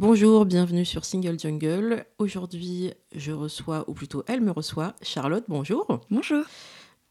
[0.00, 2.04] Bonjour, bienvenue sur Single Jungle.
[2.18, 6.00] Aujourd'hui, je reçois, ou plutôt elle me reçoit, Charlotte, bonjour.
[6.10, 6.44] Bonjour.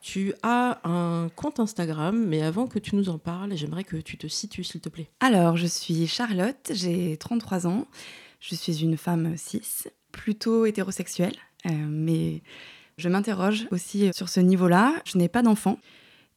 [0.01, 4.17] Tu as un compte Instagram, mais avant que tu nous en parles, j'aimerais que tu
[4.17, 5.09] te situes, s'il te plaît.
[5.21, 7.87] Alors, je suis Charlotte, j'ai 33 ans,
[8.41, 12.41] je suis une femme cis, plutôt hétérosexuelle, euh, mais
[12.97, 14.93] je m'interroge aussi sur ce niveau-là.
[15.05, 15.79] Je n'ai pas d'enfant.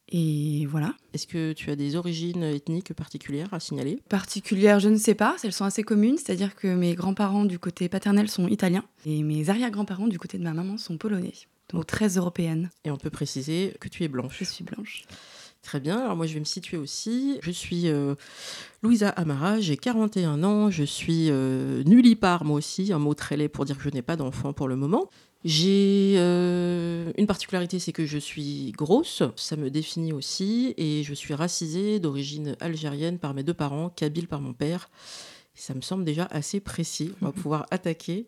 [0.09, 0.95] Et voilà.
[1.15, 3.99] Est-ce que tu as des origines ethniques particulières à signaler?
[4.09, 5.37] Particulières, je ne sais pas.
[5.43, 9.51] Elles sont assez communes, c'est-à-dire que mes grands-parents du côté paternel sont italiens et mes
[9.51, 11.33] arrière-grands-parents du côté de ma maman sont polonais,
[11.71, 12.71] donc très européennes.
[12.85, 14.37] Et on peut préciser que tu es blanche.
[14.39, 15.05] Je suis blanche.
[15.63, 17.39] Très bien, alors moi je vais me situer aussi.
[17.43, 18.15] Je suis euh,
[18.83, 23.49] Louisa Amara, j'ai 41 ans, je suis euh, nullipare moi aussi, un mot très laid
[23.49, 25.11] pour dire que je n'ai pas d'enfant pour le moment.
[25.45, 31.15] J'ai euh, une particularité, c'est que je suis grosse, ça me définit aussi, et je
[31.15, 34.89] suis racisée d'origine algérienne par mes deux parents, kabyle par mon père.
[35.55, 37.13] Ça me semble déjà assez précis.
[37.23, 38.27] On va pouvoir attaquer.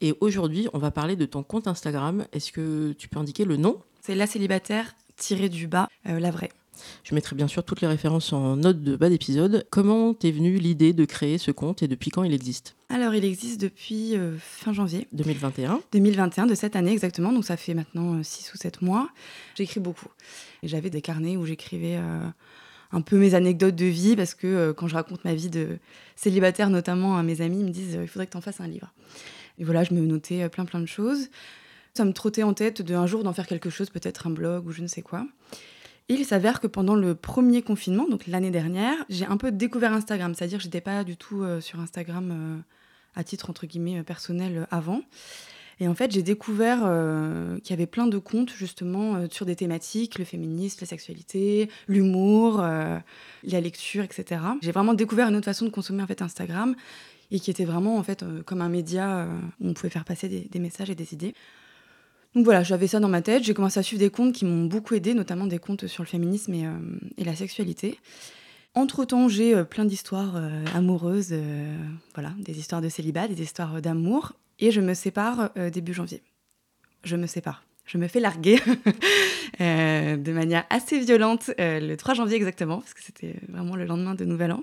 [0.00, 2.26] Et aujourd'hui, on va parler de ton compte Instagram.
[2.32, 3.80] Est-ce que tu peux indiquer le nom?
[4.00, 6.50] C'est la célibataire tiré du bas, euh, la vraie.
[7.04, 9.66] Je mettrai bien sûr toutes les références en note de bas d'épisode.
[9.70, 12.76] Comment t'es venue l'idée de créer ce compte et depuis quand il existe?
[12.88, 15.08] Alors, il existe depuis euh, fin janvier.
[15.12, 19.10] 2021 2021, de cette année exactement, donc ça fait maintenant 6 euh, ou 7 mois.
[19.56, 20.08] J'écris beaucoup.
[20.62, 22.20] Et j'avais des carnets où j'écrivais euh,
[22.92, 25.78] un peu mes anecdotes de vie, parce que quand je raconte ma vie de
[26.16, 28.68] célibataire, notamment à mes amis, ils me disent il faudrait que tu en fasses un
[28.68, 28.92] livre.
[29.58, 31.28] Et voilà, je me notais plein plein de choses.
[31.94, 34.72] Ça me trottait en tête d'un jour d'en faire quelque chose, peut-être un blog ou
[34.72, 35.26] je ne sais quoi
[36.08, 40.34] il s'avère que pendant le premier confinement, donc l'année dernière, j'ai un peu découvert Instagram.
[40.34, 42.58] C'est-à-dire que j'étais pas du tout euh, sur Instagram euh,
[43.14, 45.02] à titre entre guillemets euh, personnel avant.
[45.80, 46.78] Et en fait, j'ai découvert
[47.62, 52.60] qu'il y avait plein de comptes justement sur des thématiques, le féminisme, la sexualité, l'humour,
[52.60, 54.40] la lecture, etc.
[54.60, 56.74] J'ai vraiment découvert une autre façon de consommer en fait Instagram
[57.30, 59.28] et qui était vraiment en fait comme un média
[59.60, 61.32] où on pouvait faire passer des messages et des idées.
[62.38, 63.42] Donc voilà, j'avais ça dans ma tête.
[63.42, 66.08] J'ai commencé à suivre des comptes qui m'ont beaucoup aidé, notamment des comptes sur le
[66.08, 66.70] féminisme et, euh,
[67.18, 67.98] la sexualité.
[68.74, 71.34] Entre-temps, j'ai euh, plein d'histoires euh, amoureuses,
[72.14, 74.34] voilà, des histoires de célibat, des histoires d'amour.
[74.60, 76.22] Et je me sépare début janvier.
[77.02, 77.64] Je me sépare.
[77.86, 78.58] Je me fais larguer
[79.58, 84.24] de manière assez violente le 3 janvier exactement, parce que c'était vraiment le lendemain de
[84.24, 84.62] Nouvel An.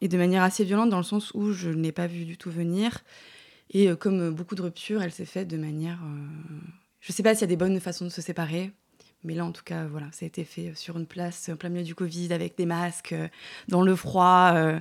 [0.00, 2.52] Et de manière assez violente dans le sens où je n'ai pas vu du tout
[2.52, 3.00] venir.
[3.72, 5.98] Et comme beaucoup de ruptures, elle s'est faite de manière
[7.00, 8.72] je sais pas s'il y a des bonnes façons de se séparer,
[9.22, 11.68] mais là, en tout cas, voilà, ça a été fait sur une place en plein
[11.68, 13.28] milieu du Covid, avec des masques, euh,
[13.68, 14.80] dans le froid, euh,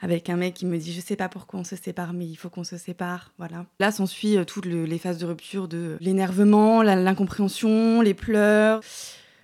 [0.00, 2.34] avec un mec qui me dit Je sais pas pourquoi on se sépare, mais il
[2.34, 3.32] faut qu'on se sépare.
[3.38, 3.66] Voilà.
[3.78, 8.80] Là, s'ensuit euh, toutes les phases de rupture de l'énervement, l'incompréhension, les pleurs,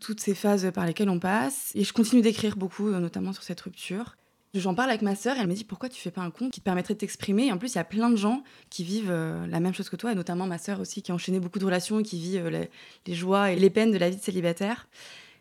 [0.00, 1.70] toutes ces phases par lesquelles on passe.
[1.76, 4.16] Et je continue d'écrire beaucoup, notamment sur cette rupture.
[4.58, 6.60] J'en parle avec ma sœur, elle me dit pourquoi tu fais pas un compte qui
[6.60, 7.52] te permettrait de t'exprimer?
[7.52, 9.96] En plus, il y a plein de gens qui vivent euh, la même chose que
[9.96, 12.38] toi, et notamment ma sœur aussi, qui a enchaîné beaucoup de relations et qui vit
[12.38, 12.64] euh,
[13.06, 14.88] les, joies et les peines de la vie de célibataire.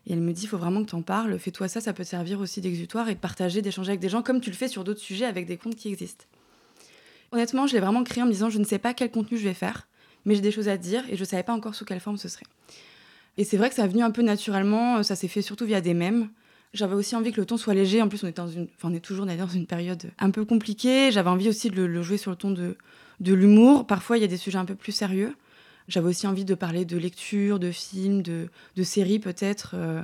[0.06, 2.04] Et elle me dit il faut vraiment que tu en parles, fais-toi ça, ça peut
[2.04, 4.68] te servir aussi d'exutoire et de partager, d'échanger avec des gens comme tu le fais
[4.68, 6.26] sur d'autres sujets avec des comptes qui existent.
[7.32, 9.44] Honnêtement, je l'ai vraiment créé en me disant je ne sais pas quel contenu je
[9.44, 9.88] vais faire,
[10.24, 12.18] mais j'ai des choses à dire et je ne savais pas encore sous quelle forme
[12.18, 12.46] ce serait.
[13.36, 15.80] Et c'est vrai que ça a venu un peu naturellement, ça s'est fait surtout via
[15.80, 16.28] des mèmes.
[16.76, 18.02] J'avais aussi envie que le ton soit léger.
[18.02, 21.10] En plus, on est, toujours dans une période un peu compliquée.
[21.10, 22.76] J'avais envie aussi de le, jouer sur le ton de,
[23.20, 23.86] de l'humour.
[23.86, 25.34] Parfois, il y a des sujets un peu plus sérieux.
[25.88, 29.70] J'avais aussi envie de parler de lecture, de films, de, de séries peut-être.
[29.74, 30.02] Euh.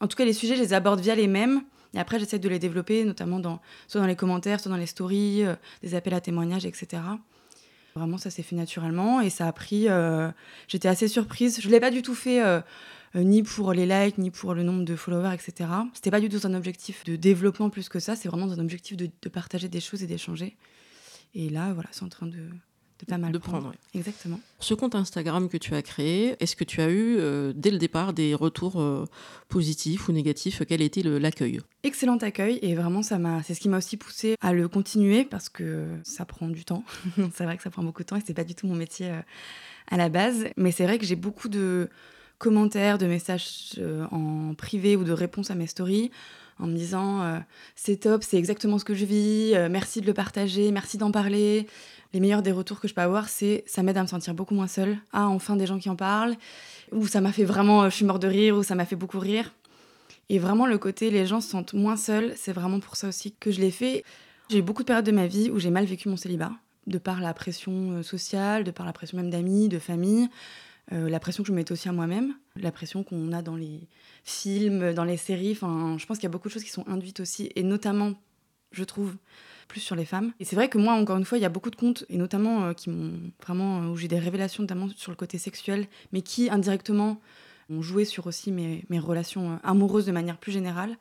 [0.00, 1.62] En tout cas, les sujets, je les aborde via les mêmes.
[1.92, 4.86] Et après, j'essaie de les développer, notamment dans, soit dans les commentaires, soit dans les
[4.86, 7.02] stories, euh, des appels à témoignages, etc.
[7.94, 9.88] Vraiment, ça s'est fait naturellement et ça a pris.
[9.88, 10.30] Euh,
[10.68, 11.60] j'étais assez surprise.
[11.60, 12.40] Je ne l'ai pas du tout fait
[13.14, 15.70] ni pour les likes, ni pour le nombre de followers, etc.
[15.94, 18.96] C'était pas du tout un objectif de développement plus que ça, c'est vraiment un objectif
[18.96, 20.56] de, partager des choses et d'échanger.
[21.34, 22.48] Et là, voilà, c'est en train de,
[22.98, 23.72] de pas mal de prendre.
[23.94, 24.40] Exactement.
[24.58, 27.78] Ce compte Instagram que tu as créé, est-ce que tu as eu euh, dès le
[27.78, 29.04] départ des retours euh,
[29.48, 30.62] positifs ou négatifs?
[30.66, 31.60] Quel était l'accueil?
[31.82, 35.24] Excellent accueil et vraiment ça m'a, c'est ce qui m'a aussi poussé à le continuer
[35.24, 36.84] parce que ça prend du temps.
[37.34, 39.10] c'est vrai que ça prend beaucoup de temps et c'est pas du tout mon métier
[39.10, 39.20] euh,
[39.90, 41.88] à la base, mais c'est vrai que j'ai beaucoup de
[42.38, 43.80] commentaires, de messages
[44.10, 46.10] en privé ou de réponses à mes stories
[46.60, 47.40] en me disant
[47.76, 51.66] c'est top, c'est exactement ce que je vis, merci de le partager, merci d'en parler
[52.12, 54.54] les meilleurs des retours que je peux avoir, c'est ça m'aide à me sentir beaucoup
[54.54, 54.98] moins seule.
[55.12, 56.36] Ah, enfin des gens qui en parlent.
[56.92, 58.96] Ou ça m'a fait vraiment, euh, je suis mort de rire, ou ça m'a fait
[58.96, 59.52] beaucoup rire.
[60.30, 63.34] Et vraiment, le côté les gens se sentent moins seuls, c'est vraiment pour ça aussi
[63.38, 64.04] que je l'ai fait.
[64.50, 66.52] J'ai eu beaucoup de périodes de ma vie où j'ai mal vécu mon célibat,
[66.86, 70.28] de par la pression euh, sociale, de par la pression même d'amis, de famille,
[70.92, 73.56] euh, la pression que je me mettais aussi à moi-même, la pression qu'on a dans
[73.56, 73.88] les
[74.24, 75.52] films, dans les séries.
[75.52, 78.14] Enfin, je pense qu'il y a beaucoup de choses qui sont induites aussi, et notamment,
[78.72, 79.16] je trouve,
[79.68, 80.32] plus sur les femmes.
[80.40, 82.16] Et c'est vrai que moi, encore une fois, il y a beaucoup de comptes, et
[82.16, 85.86] notamment euh, qui m'ont vraiment, euh, où j'ai des révélations, notamment sur le côté sexuel,
[86.12, 87.20] mais qui indirectement
[87.70, 90.96] ont joué sur aussi mes, mes relations amoureuses de manière plus générale.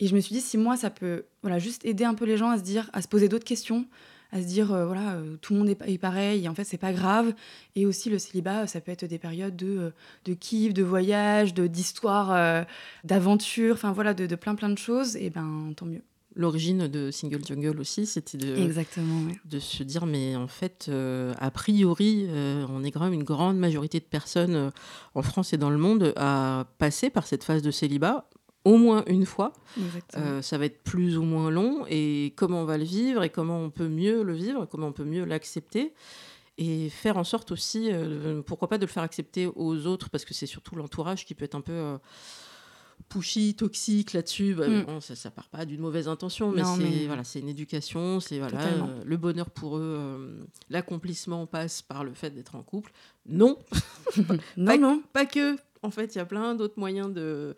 [0.00, 2.36] Et je me suis dit, si moi, ça peut voilà, juste aider un peu les
[2.36, 3.86] gens à se dire, à se poser d'autres questions,
[4.32, 7.32] à se dire, voilà, tout le monde est, pareil, et en fait, c'est pas grave.
[7.74, 9.92] Et aussi, le célibat, ça peut être des périodes de,
[10.24, 12.66] de kiff, de voyage, d'histoire,
[13.04, 16.02] d'aventure, enfin voilà, de, de, plein plein de choses, et ben tant mieux
[16.36, 21.34] l'origine de Single Jungle aussi, c'était de, Exactement, de se dire, mais en fait, euh,
[21.38, 24.70] a priori, euh, on est quand même une grande majorité de personnes euh,
[25.14, 28.28] en France et dans le monde à passer par cette phase de célibat
[28.66, 29.52] au moins une fois.
[30.40, 33.60] ça va être plus ou moins long et comment on va le vivre et comment
[33.60, 35.94] on peut mieux le vivre, comment on peut mieux l'accepter
[36.58, 37.90] et faire en sorte aussi,
[38.46, 41.44] pourquoi pas de le faire accepter aux autres parce que c'est surtout l'entourage qui peut
[41.44, 41.98] être un peu
[43.08, 45.00] pushy, toxique là-dessus, bah, mm.
[45.00, 48.60] ça, ça part pas d'une mauvaise intention, mais c'est voilà, c'est une éducation, c'est voilà,
[48.60, 52.92] euh, le bonheur pour eux, euh, l'accomplissement passe par le fait d'être en couple.
[53.26, 53.58] Non,
[54.56, 55.56] non, pas, non, pas que.
[55.82, 57.54] En fait, il y a plein d'autres moyens de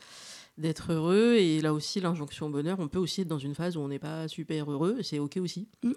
[0.58, 3.76] d'être heureux et là aussi l'injonction au bonheur, on peut aussi être dans une phase
[3.76, 5.68] où on n'est pas super heureux, c'est ok aussi.
[5.82, 5.92] Mm.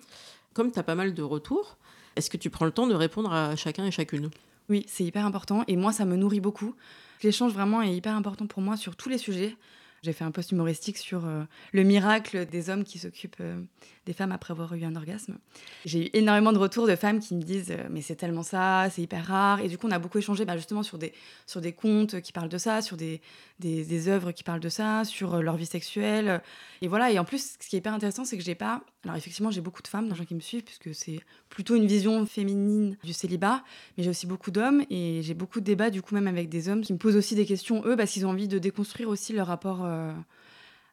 [0.53, 1.77] Comme tu as pas mal de retours,
[2.15, 4.29] est-ce que tu prends le temps de répondre à chacun et chacune?
[4.69, 6.75] Oui, c'est hyper important et moi ça me nourrit beaucoup.
[7.23, 9.55] L'échange vraiment est hyper important pour moi sur tous les sujets.
[10.01, 11.43] J'ai fait un post humoristique sur euh,
[11.73, 13.61] le miracle des hommes qui s'occupent euh,
[14.05, 15.37] des femmes après avoir eu un orgasme.
[15.85, 18.87] J'ai eu énormément de retours de femmes qui me disent euh, mais c'est tellement ça,
[18.91, 19.59] c'est hyper rare.
[19.61, 21.13] Et du coup, on a beaucoup échangé bah, justement sur des,
[21.45, 23.21] sur des contes qui parlent de ça, sur des,
[23.59, 26.41] des, des œuvres qui parlent de ça, sur leur vie sexuelle.
[26.81, 28.81] Et voilà, et en plus, ce qui est hyper intéressant, c'est que j'ai pas.
[29.03, 31.19] Alors, effectivement, j'ai beaucoup de femmes, des gens qui me suivent, puisque c'est
[31.49, 33.63] plutôt une vision féminine du célibat,
[33.97, 36.69] mais j'ai aussi beaucoup d'hommes et j'ai beaucoup de débats, du coup, même avec des
[36.69, 39.33] hommes qui me posent aussi des questions, eux, parce qu'ils ont envie de déconstruire aussi
[39.33, 40.11] leur rapport euh,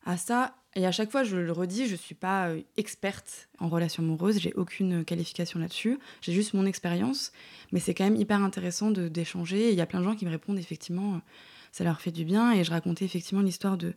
[0.05, 0.55] à ça.
[0.79, 4.03] Et à chaque fois, je le redis, je ne suis pas euh, experte en relations
[4.03, 7.33] amoureuses, j'ai aucune qualification là-dessus, j'ai juste mon expérience,
[7.73, 9.71] mais c'est quand même hyper intéressant d'échanger.
[9.71, 11.21] Il y a plein de gens qui me répondent effectivement
[11.73, 12.53] ça leur fait du bien.
[12.53, 13.95] Et je racontais effectivement l'histoire de,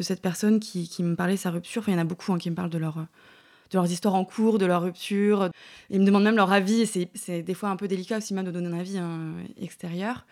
[0.00, 1.82] cette personne qui, me parlait sa rupture.
[1.82, 4.58] Enfin, il y en a beaucoup hein, qui me parlent de leurs histoires en cours,
[4.58, 5.50] de leur rupture.
[5.90, 6.82] Ils me demandent même leur avis.
[6.82, 10.26] Et c'est des fois un peu délicat aussi même de donner un avis hein, extérieur.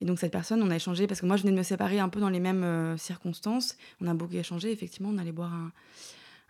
[0.00, 1.98] Et donc cette personne, on a échangé, parce que moi je venais de me séparer
[1.98, 3.76] un peu dans les mêmes euh, circonstances.
[4.00, 5.72] On a beaucoup échangé, effectivement, on allait boire un,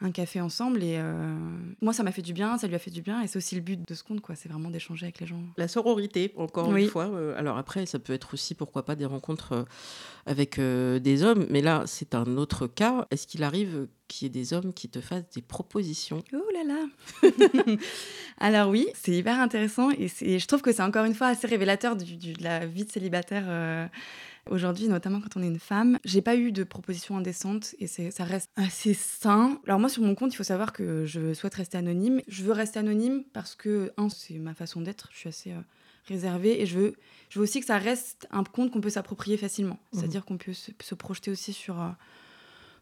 [0.02, 1.34] un café ensemble et euh,
[1.82, 3.54] moi ça m'a fait du bien, ça lui a fait du bien et c'est aussi
[3.54, 5.42] le but de ce compte quoi, c'est vraiment d'échanger avec les gens.
[5.58, 7.06] La sororité encore une fois.
[7.06, 9.64] Euh, alors après ça peut être aussi pourquoi pas des rencontres euh,
[10.26, 13.06] avec des hommes, mais là c'est un autre cas.
[13.10, 16.22] Est-ce qu'il arrive qu'il y ait des hommes qui te fassent des propositions?
[16.32, 17.28] Oh là là
[18.38, 21.96] Alors oui, c'est hyper intéressant et, je trouve que c'est encore une fois assez révélateur
[21.96, 22.04] de
[22.42, 23.90] la vie de célibataire
[24.48, 28.24] Aujourd'hui, notamment quand on est une femme, j'ai pas eu de proposition indécente et ça
[28.24, 29.60] reste assez sain.
[29.66, 32.22] Alors moi, sur mon compte, il faut savoir que je souhaite rester anonyme.
[32.26, 35.08] Je veux rester anonyme parce que, un, c'est ma façon d'être.
[35.12, 35.60] Je suis assez euh,
[36.06, 36.94] réservée et je veux,
[37.28, 39.78] je veux aussi que ça reste un compte qu'on peut s'approprier facilement.
[39.92, 39.98] Mmh.
[39.98, 41.88] C'est-à-dire qu'on peut se, projeter aussi sur, euh,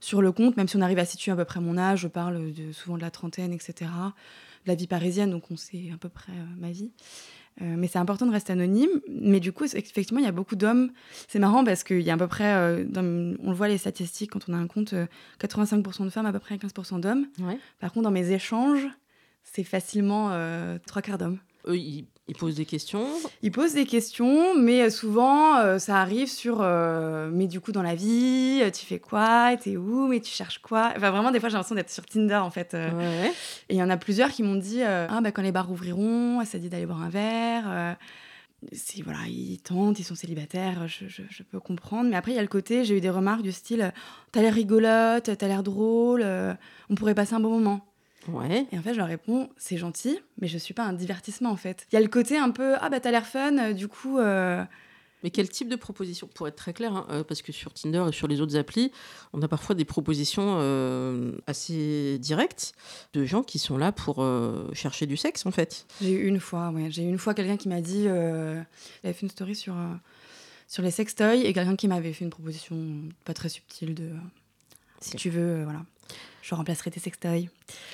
[0.01, 2.01] sur le compte, même si on arrive à situer à peu près mon âge.
[2.01, 3.91] Je parle de, souvent de la trentaine, etc.
[4.65, 6.93] De la vie parisienne, donc on sait à peu près euh, ma vie.
[7.61, 9.01] Euh, mais c'est important de rester anonyme.
[9.09, 10.91] Mais du coup, effectivement, il y a beaucoup d'hommes.
[11.27, 12.85] C'est marrant parce qu'il y a à peu près, euh,
[13.43, 14.95] on le voit les statistiques quand on a un compte,
[15.41, 17.27] 85% euh, de femmes, à peu près 15% d'hommes.
[17.81, 18.87] Par contre, dans mes échanges,
[19.43, 20.31] c'est facilement
[20.87, 21.39] trois quarts d'hommes.
[22.29, 23.07] Ils il pose des questions
[23.43, 27.73] Il pose des questions, mais euh, souvent, euh, ça arrive sur euh, Mais du coup,
[27.73, 29.57] dans la vie, tu fais quoi?
[29.57, 30.07] T'es où?
[30.07, 30.93] Mais tu cherches quoi?
[30.97, 32.75] Enfin, vraiment, des fois, j'ai l'impression d'être sur Tinder, en fait.
[32.75, 36.45] Et il y en a plusieurs qui m'ont dit Ah, bah, quand les bars ouvriront,
[36.45, 37.97] ça dit d'aller boire un verre.
[38.73, 42.11] si, voilà, ils tentent, ils sont célibataires, je, je, peux comprendre.
[42.11, 43.93] Mais après, il y a le côté j'ai eu des remarques du style
[44.33, 46.25] T'as l'air rigolote, t'as l'air drôle,
[46.91, 47.88] on pourrait passer un bon moment.
[48.33, 48.67] Ouais.
[48.73, 51.57] Et en fait, je leur réponds, c'est gentil, mais je suis pas un divertissement en
[51.57, 51.87] fait.
[51.93, 54.19] Il y a le côté un peu, ah bah t'as l'air fun, euh, du coup.
[54.19, 54.63] euh,
[55.25, 58.05] Mais quel type de proposition Pour être très clair, hein, euh, parce que sur Tinder
[58.09, 58.93] et sur les autres applis,
[59.33, 62.73] on a parfois des propositions euh, assez directes
[63.15, 65.87] de gens qui sont là pour euh, chercher du sexe, en fait.
[66.03, 66.91] J'ai eu une fois, ouais.
[66.91, 68.61] J'ai eu une fois quelqu'un qui m'a dit, euh,
[69.03, 69.75] il avait fait une story sur,
[70.69, 72.77] sur les sextoys et quelqu'un qui m'avait fait une proposition
[73.25, 74.11] pas très subtile de,
[75.01, 75.81] si tu veux, voilà,
[76.49, 77.51] je remplacerai tes sextoys.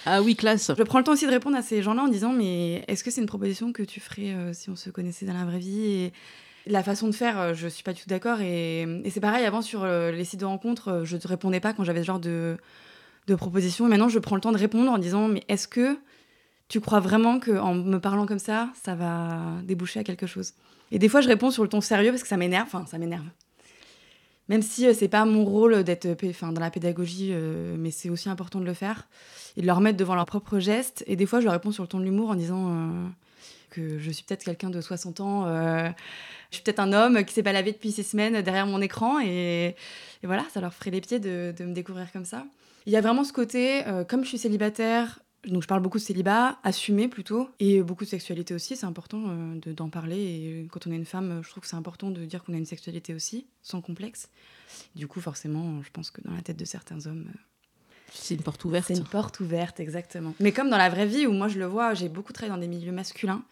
[0.07, 0.71] Ah oui, classe.
[0.79, 3.11] Je prends le temps aussi de répondre à ces gens-là en disant, mais est-ce que
[3.11, 5.85] c'est une proposition que tu ferais euh, si on se connaissait dans la vraie vie
[5.85, 6.13] et
[6.67, 8.41] la façon de faire, euh, je suis pas du tout d'accord.
[8.41, 11.73] Et, et c'est pareil, avant sur euh, les sites de rencontres, je ne répondais pas
[11.73, 12.57] quand j'avais ce genre de,
[13.27, 13.87] de propositions.
[13.87, 15.99] Et maintenant, je prends le temps de répondre en disant, mais est-ce que
[16.69, 20.53] tu crois vraiment qu'en me parlant comme ça, ça va déboucher à quelque chose?
[20.93, 22.67] Et des fois, je réponds sur le ton sérieux parce que ça m'énerve.
[22.69, 23.25] Enfin, ça m'énerve.
[24.49, 26.07] Même si euh, c'est pas mon rôle d'être
[26.43, 29.09] dans la pédagogie, euh, mais c'est aussi important de le faire
[29.57, 31.03] et de leur mettre devant leurs propres gestes.
[31.07, 33.09] Et des fois, je leur réponds sur le ton de l'humour en disant euh,
[33.71, 37.43] que je suis peut-être quelqu'un de 60 ans, je suis peut-être un homme qui s'est
[37.43, 39.19] pas lavé depuis six semaines derrière mon écran.
[39.21, 39.75] Et,
[40.23, 42.45] voilà, ça leur ferait les pieds de, me découvrir comme ça.
[42.87, 46.03] Il y a vraiment ce côté, comme je suis célibataire, donc je parle beaucoup de
[46.03, 50.17] célibat, assumé plutôt, et beaucoup de sexualité aussi, c'est important euh, de- d'en parler.
[50.17, 52.57] Et quand on est une femme, je trouve que c'est important de dire qu'on a
[52.57, 54.29] une sexualité aussi, sans complexe.
[54.97, 57.39] Du coup, forcément, je pense que dans la tête de certains hommes, euh,
[58.13, 58.87] C'est une porte ouverte.
[58.89, 60.35] c'est une porte ouverte, exactement.
[60.41, 62.61] Mais comme dans la vraie vie, où moi je le vois, j'ai beaucoup travaillé dans
[62.61, 63.43] des milieux masculins.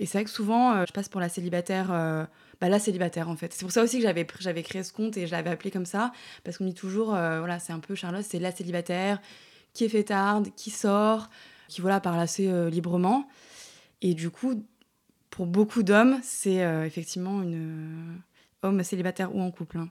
[0.00, 2.24] Et c'est vrai que souvent, euh, je passe pour la célibataire, euh,
[2.60, 3.52] bah, la célibataire en fait.
[3.52, 5.86] C'est pour ça aussi que j'avais, j'avais créé ce compte et je l'avais appelé comme
[5.86, 6.12] ça.
[6.44, 9.20] Parce qu'on dit toujours, euh, voilà, c'est un peu Charlotte, c'est la célibataire
[9.78, 11.30] qui est fêtarde, qui sort,
[11.68, 13.28] qui voilà, parle assez euh, librement.
[14.02, 14.64] Et du coup,
[15.30, 17.54] pour beaucoup d'hommes, c'est euh, effectivement une.
[17.54, 18.16] euh,
[18.64, 19.78] homme célibataire ou en couple.
[19.78, 19.88] hein.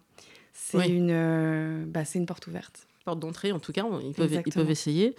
[0.52, 0.88] C'est Oui.
[0.88, 2.86] une, bah, c'est une porte ouverte.
[3.06, 4.66] Porte d'entrée, en tout cas, on- ils peuvent, ils Exactement.
[4.66, 5.16] peuvent essayer.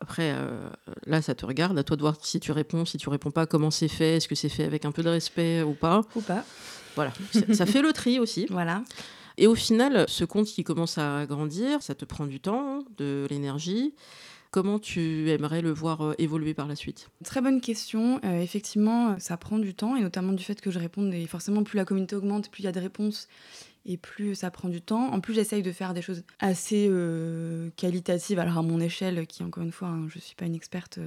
[0.00, 0.68] Après, euh,
[1.06, 1.78] là, ça te regarde.
[1.78, 4.26] À toi de voir si tu réponds, si tu réponds pas, comment c'est fait, est-ce
[4.26, 6.00] que c'est fait avec un peu de respect ou pas.
[6.16, 6.44] Ou pas.
[6.96, 8.46] Voilà, ça, ça fait le tri aussi.
[8.50, 8.82] Voilà.
[9.40, 13.24] Et au final, ce compte qui commence à grandir, ça te prend du temps, de
[13.30, 13.94] l'énergie.
[14.50, 17.08] Comment tu aimerais le voir euh, évoluer par la suite?
[17.22, 18.20] Très bonne question.
[18.24, 21.14] Euh, effectivement, euh, ça prend du temps et notamment du fait que je réponde.
[21.14, 23.28] Et forcément, plus la communauté augmente, plus il y a de réponses
[23.86, 25.12] et plus ça prend du temps.
[25.12, 26.90] En plus, j'essaye de faire des choses assez
[27.76, 30.54] qualitatives, alors à mon échelle, qui encore une fois, hein, je ne suis pas une
[30.54, 30.98] experte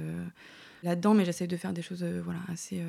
[0.82, 2.82] là-dedans, mais j'essaye de faire des choses voilà, assez,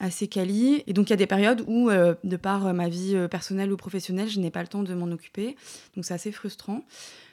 [0.00, 0.82] assez quali.
[0.86, 3.28] Et donc, il y a des périodes où, euh, de par euh, ma vie euh,
[3.28, 5.56] personnelle ou professionnelle, je n'ai pas le temps de m'en occuper.
[5.96, 6.84] Donc, c'est assez frustrant.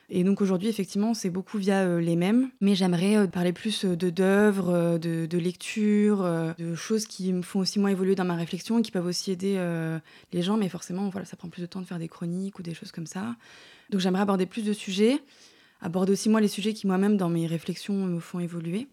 [0.07, 2.51] Et donc aujourd'hui, effectivement, c'est beaucoup via les mêmes.
[2.61, 7.59] Mais j'aimerais parler plus de d'œuvres, de, de lecture, euh, de choses qui me font
[7.61, 9.59] aussi moins évoluer dans ma réflexion et qui peuvent aussi aider
[10.31, 10.57] les gens.
[10.57, 12.91] Mais forcément, voilà, ça prend plus de temps de faire des chroniques ou des choses
[12.91, 13.35] comme ça.
[13.89, 15.19] Donc j'aimerais aborder plus de sujets,
[15.81, 18.87] aborder aussi moi les sujets qui moi-même dans mes réflexions me font évoluer.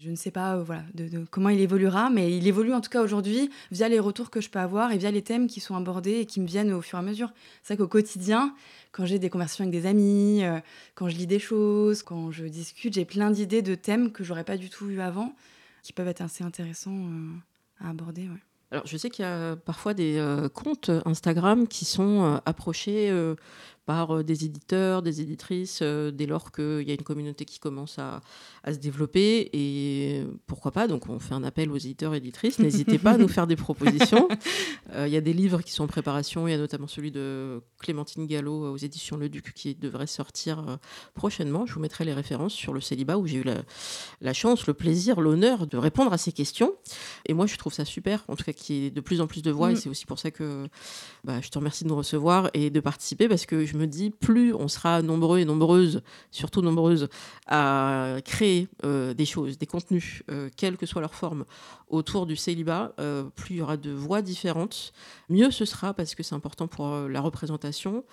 [0.00, 2.88] Je ne sais pas euh, voilà, de, comment il évoluera, mais il évolue en tout
[2.88, 5.76] cas aujourd'hui via les retours que je peux avoir et via les thèmes qui sont
[5.76, 7.30] abordés et qui me viennent au fur et à mesure.
[7.62, 8.54] C'est vrai qu'au quotidien,
[8.92, 10.58] quand j'ai des conversations avec des amis, euh,
[10.94, 14.44] quand je lis des choses, quand je discute, j'ai plein d'idées de thèmes que j'aurais
[14.44, 15.34] pas du tout eu avant,
[15.82, 18.26] qui peuvent être assez intéressants euh, à aborder.
[18.70, 23.10] Alors, je sais qu'il y a parfois des comptes Instagram qui sont approchés
[23.90, 27.58] par euh, des éditeurs, des éditrices, euh, dès lors qu'il y a une communauté qui
[27.58, 28.20] commence à,
[28.62, 29.50] à se développer.
[29.52, 32.60] Et pourquoi pas Donc, on fait un appel aux éditeurs et éditrices.
[32.60, 34.28] N'hésitez pas à nous faire des propositions.
[34.94, 36.46] Euh, Il y a des livres qui sont en préparation.
[36.46, 40.78] Il y a notamment celui de Clémentine Gallo aux éditions Le Duc qui devrait sortir
[41.14, 41.66] prochainement.
[41.66, 43.62] Je vous mettrai les références sur le célibat où j'ai eu la,
[44.20, 46.72] la chance, le plaisir, l'honneur de répondre à ces questions.
[47.26, 49.26] Et moi, je trouve ça super, en tout cas, qu'il y ait de plus en
[49.26, 49.70] plus de voix.
[49.70, 49.72] Mm.
[49.72, 50.68] Et c'est aussi pour ça que
[51.24, 54.10] bah, je te remercie de nous recevoir et de participer parce que je me dis,
[54.10, 57.08] plus on sera nombreux et nombreuses, surtout nombreuses,
[57.46, 61.44] à créer euh, des choses, des contenus, euh, quelle que soit leur forme,
[61.88, 64.92] autour du célibat, euh, plus il y aura de voix différentes,
[65.28, 68.04] mieux ce sera parce que c'est important pour euh, la représentation,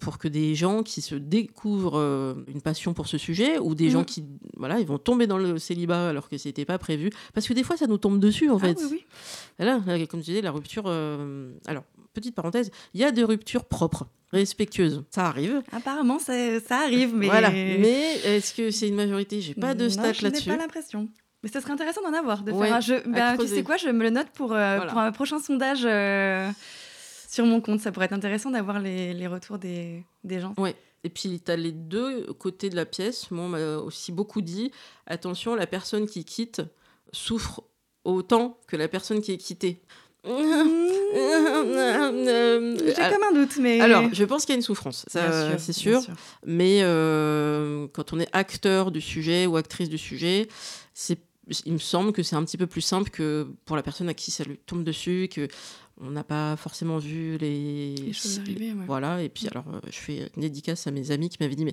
[0.00, 3.90] pour que des gens qui se découvrent une passion pour ce sujet ou des Mhm.
[3.90, 4.24] gens qui
[4.56, 7.62] voilà, ils vont tomber dans le célibat alors que c'était pas prévu parce que des
[7.62, 8.78] fois ça nous tombe dessus en Ah fait.
[8.80, 9.04] oui, oui.
[9.58, 10.86] Là, comme tu disais, la rupture.
[11.66, 15.04] Alors, petite parenthèse, il y a des ruptures propres, respectueuses.
[15.10, 15.62] Ça arrive.
[15.72, 17.26] Apparemment, ça, ça arrive, mais...
[17.26, 17.50] Voilà.
[17.50, 19.40] Mais est-ce que c'est une majorité?
[19.40, 20.48] J'ai pas de stats je là-dessus.
[20.48, 21.08] n'ai pas l'impression.
[21.42, 23.02] Mais ça serait intéressant d'en avoir, de Ouais, faire un jeu.
[23.06, 24.90] Bah, tu sais quoi, je me le note pour, euh, Voilà.
[24.90, 26.48] pour un prochain sondage euh,
[27.28, 27.80] sur mon compte.
[27.80, 30.54] Ça pourrait être intéressant d'avoir les, les retours des, des gens.
[31.06, 33.30] Et puis, tu as les deux côtés de la pièce.
[33.30, 34.70] Moi, on m'a aussi beaucoup dit
[35.06, 36.62] attention, la personne qui quitte
[37.12, 37.62] souffre
[38.04, 39.82] autant que la personne qui est quittée.
[40.24, 40.32] J'ai
[43.10, 43.80] comme un doute, mais.
[43.80, 46.00] Alors, je pense qu'il y a une souffrance, ça, c'est sûr.
[46.46, 50.48] Mais euh, quand on est acteur du sujet ou actrice du sujet,
[50.92, 51.18] c'est
[51.66, 54.14] il me semble que c'est un petit peu plus simple que pour la personne à
[54.14, 55.48] qui ça lui tombe dessus, que
[56.00, 58.74] on n'a pas forcément vu les, les choses arriver.
[58.86, 61.64] Voilà, et puis alors, euh, je fais une dédicace à mes amis qui m'avaient dit
[61.64, 61.72] Mais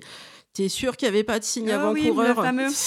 [0.52, 2.44] t'es sûr qu'il n'y avait pas de signes ah avant-coureurs?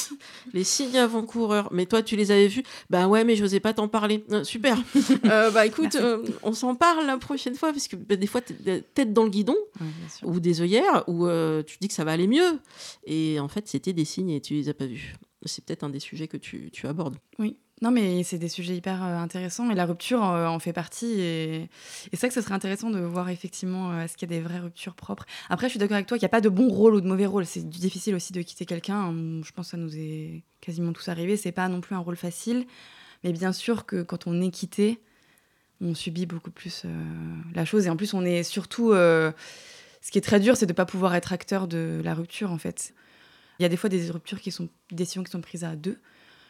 [0.53, 1.69] Les signes avant-coureurs.
[1.73, 2.63] Mais toi, tu les avais vus?
[2.89, 4.23] Bah ouais, mais je n'osais pas t'en parler.
[4.31, 4.77] Euh, super.
[5.25, 5.97] Euh, bah écoute,
[6.43, 9.55] on s'en parle la prochaine fois, parce que bah, des fois, tête dans le guidon,
[10.23, 11.27] ou des œillères, où
[11.65, 12.59] tu dis que ça va aller mieux.
[13.05, 15.15] Et en fait, c'était des signes et tu les as pas vus.
[15.45, 17.17] C'est peut-être un des sujets que tu, tu abordes.
[17.39, 20.71] Oui, non, mais c'est des sujets hyper euh, intéressants et la rupture euh, en fait
[20.71, 21.19] partie.
[21.19, 21.69] Et,
[22.11, 24.41] c'est vrai que ce serait intéressant de voir effectivement euh, est-ce qu'il y a des
[24.41, 25.25] vraies ruptures propres.
[25.49, 27.07] Après, je suis d'accord avec toi qu'il n'y a pas de bon rôle ou de
[27.07, 27.45] mauvais rôle.
[27.45, 29.11] C'est difficile aussi de quitter quelqu'un.
[29.43, 31.35] Je pense que ça nous est quasiment tous arrivé.
[31.35, 32.65] C'est pas non plus un rôle facile.
[33.25, 35.01] Mais bien sûr que quand on est quitté,
[35.81, 36.85] on subit beaucoup plus
[37.53, 37.87] la chose.
[37.87, 38.93] Et en plus, on est surtout.
[38.93, 39.33] ce
[40.11, 42.57] qui est très dur, c'est de ne pas pouvoir être acteur de la rupture en
[42.57, 42.93] fait.
[43.59, 45.75] Il y a des fois des ruptures qui sont des décisions qui sont prises à
[45.75, 45.99] deux.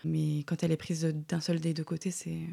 [0.05, 2.47] Mais quand elle est prise d'un seul des deux côtés, c'est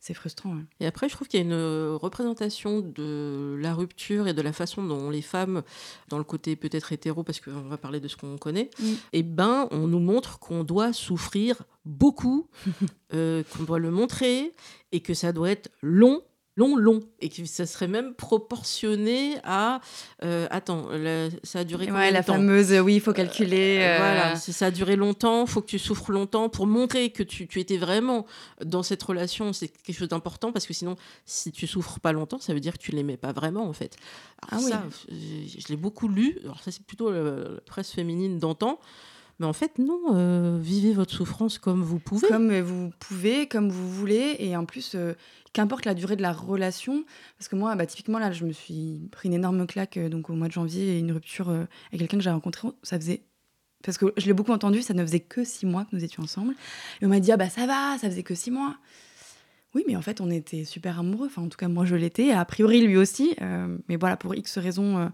[0.00, 0.56] c'est frustrant.
[0.78, 4.42] Et après, je trouve qu'il y a une euh, représentation de la rupture et de
[4.42, 5.62] la façon dont les femmes,
[6.08, 8.84] dans le côté peut-être hétéro, parce qu'on va parler de ce qu'on connaît, mm.
[8.86, 12.48] et eh ben, on nous montre qu'on doit souffrir beaucoup,
[13.12, 14.54] euh, qu'on doit le montrer,
[14.92, 16.22] et que ça doit être long
[16.58, 19.80] long, long, et que ça serait même proportionné à.
[20.24, 20.88] Euh, attends,
[21.44, 23.78] ça a duré combien ouais, la fameuse, oui, il faut calculer.
[23.80, 27.10] Euh, voilà, si ça a duré longtemps, il faut que tu souffres longtemps pour montrer
[27.10, 28.26] que tu, tu étais vraiment
[28.64, 29.52] dans cette relation.
[29.52, 32.72] C'est quelque chose d'important parce que sinon, si tu souffres pas longtemps, ça veut dire
[32.72, 33.96] que tu l'aimais pas vraiment, en fait.
[34.48, 36.38] Alors ah ça, je, l'ai beaucoup lu.
[36.42, 38.80] Alors, ça, c'est plutôt la presse féminine d'antan.
[39.38, 42.26] Mais en fait, non, euh, vivez votre souffrance comme vous pouvez.
[42.26, 44.36] Comme vous pouvez, comme vous voulez.
[44.40, 45.14] Et en plus, euh,
[45.52, 47.04] qu'importe la durée de la relation.
[47.38, 50.28] Parce que moi, bah, typiquement, là, je me suis pris une énorme claque euh, donc,
[50.28, 51.68] au mois de janvier et une rupture avec
[51.98, 52.68] quelqu'un que j'ai rencontré.
[52.82, 53.22] Ça faisait.
[53.84, 56.24] Parce que je l'ai beaucoup entendu, ça ne faisait que six mois que nous étions
[56.24, 56.54] ensemble.
[57.00, 58.76] Et on m'a dit, ah bah ça va, ça faisait que six mois.
[59.76, 61.28] Oui, mais en fait, on était super amoureux.
[61.28, 62.32] Enfin, en tout cas, moi, je l'étais.
[62.32, 63.36] A priori, lui aussi.
[63.88, 65.12] mais voilà, pour X raisons,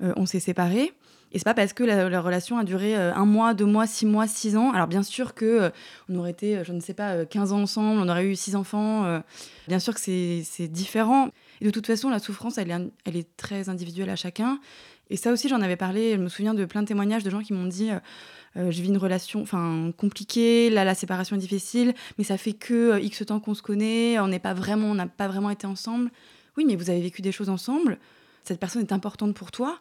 [0.00, 0.94] on s'est séparés.
[1.32, 4.06] Et c'est pas parce que la, relation a duré euh, un mois, deux mois, six
[4.06, 4.72] mois, six ans.
[4.72, 5.70] Alors bien sûr que euh,
[6.08, 8.54] on aurait été, euh, je ne sais pas, 15 ans ensemble, on aurait eu six
[8.54, 9.20] enfants.
[9.68, 11.30] bien sûr que c'est différent.
[11.60, 12.70] Et de toute façon, la souffrance, elle
[13.06, 14.60] est, très individuelle à chacun.
[15.10, 16.12] Et ça aussi, j'en avais parlé.
[16.12, 17.90] Je me souviens de plein de témoignages de gens qui m'ont dit
[18.54, 19.44] Je vis une relation
[19.96, 24.18] compliquée, là, la séparation est difficile, mais ça fait que X temps qu'on se connaît,
[24.20, 26.10] on n'est pas vraiment, on n'a pas vraiment été ensemble.
[26.56, 27.98] Oui, mais vous avez vécu des choses ensemble.
[28.44, 29.80] Cette personne est importante pour toi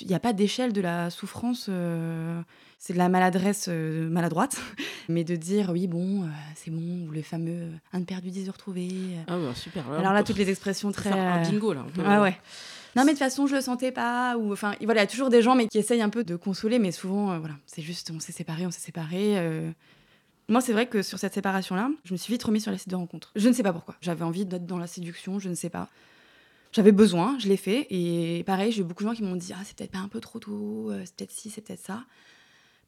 [0.00, 1.66] il n'y a pas d'échelle de la souffrance.
[1.68, 2.40] Euh,
[2.78, 4.60] c'est de la maladresse euh, maladroite.
[5.08, 8.54] Mais de dire, oui, bon, euh, c'est bon, ou le fameux un perdu, dix heures
[8.54, 8.90] retrouvés.
[9.28, 9.90] Ah, bah, super.
[9.92, 11.10] Alors là, toutes les expressions très.
[11.10, 11.86] un bingo, là.
[12.04, 12.36] Ah ouais.
[12.96, 14.36] Non, mais de toute façon, je le sentais pas.
[14.36, 16.36] Ou enfin, voilà, il y a toujours des gens, mais qui essayent un peu de
[16.36, 19.36] consoler, mais souvent, voilà, c'est juste, on s'est séparés, on s'est séparés.
[20.48, 22.88] Moi, c'est vrai que sur cette séparation-là, je me suis vite remis sur les sites
[22.88, 23.32] de rencontres.
[23.34, 23.96] Je ne sais pas pourquoi.
[24.00, 25.88] J'avais envie d'être dans la séduction, je ne sais pas.
[26.76, 27.86] J'avais besoin, je l'ai fait.
[27.88, 30.08] Et pareil, j'ai eu beaucoup de gens qui m'ont dit Ah, c'est peut-être pas un
[30.08, 32.04] peu trop tôt, euh, c'est peut-être ci, c'est peut-être ça.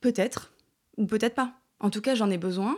[0.03, 0.53] Peut-être,
[0.99, 1.55] ou peut-être pas.
[1.81, 2.77] En tout cas, j'en ai besoin.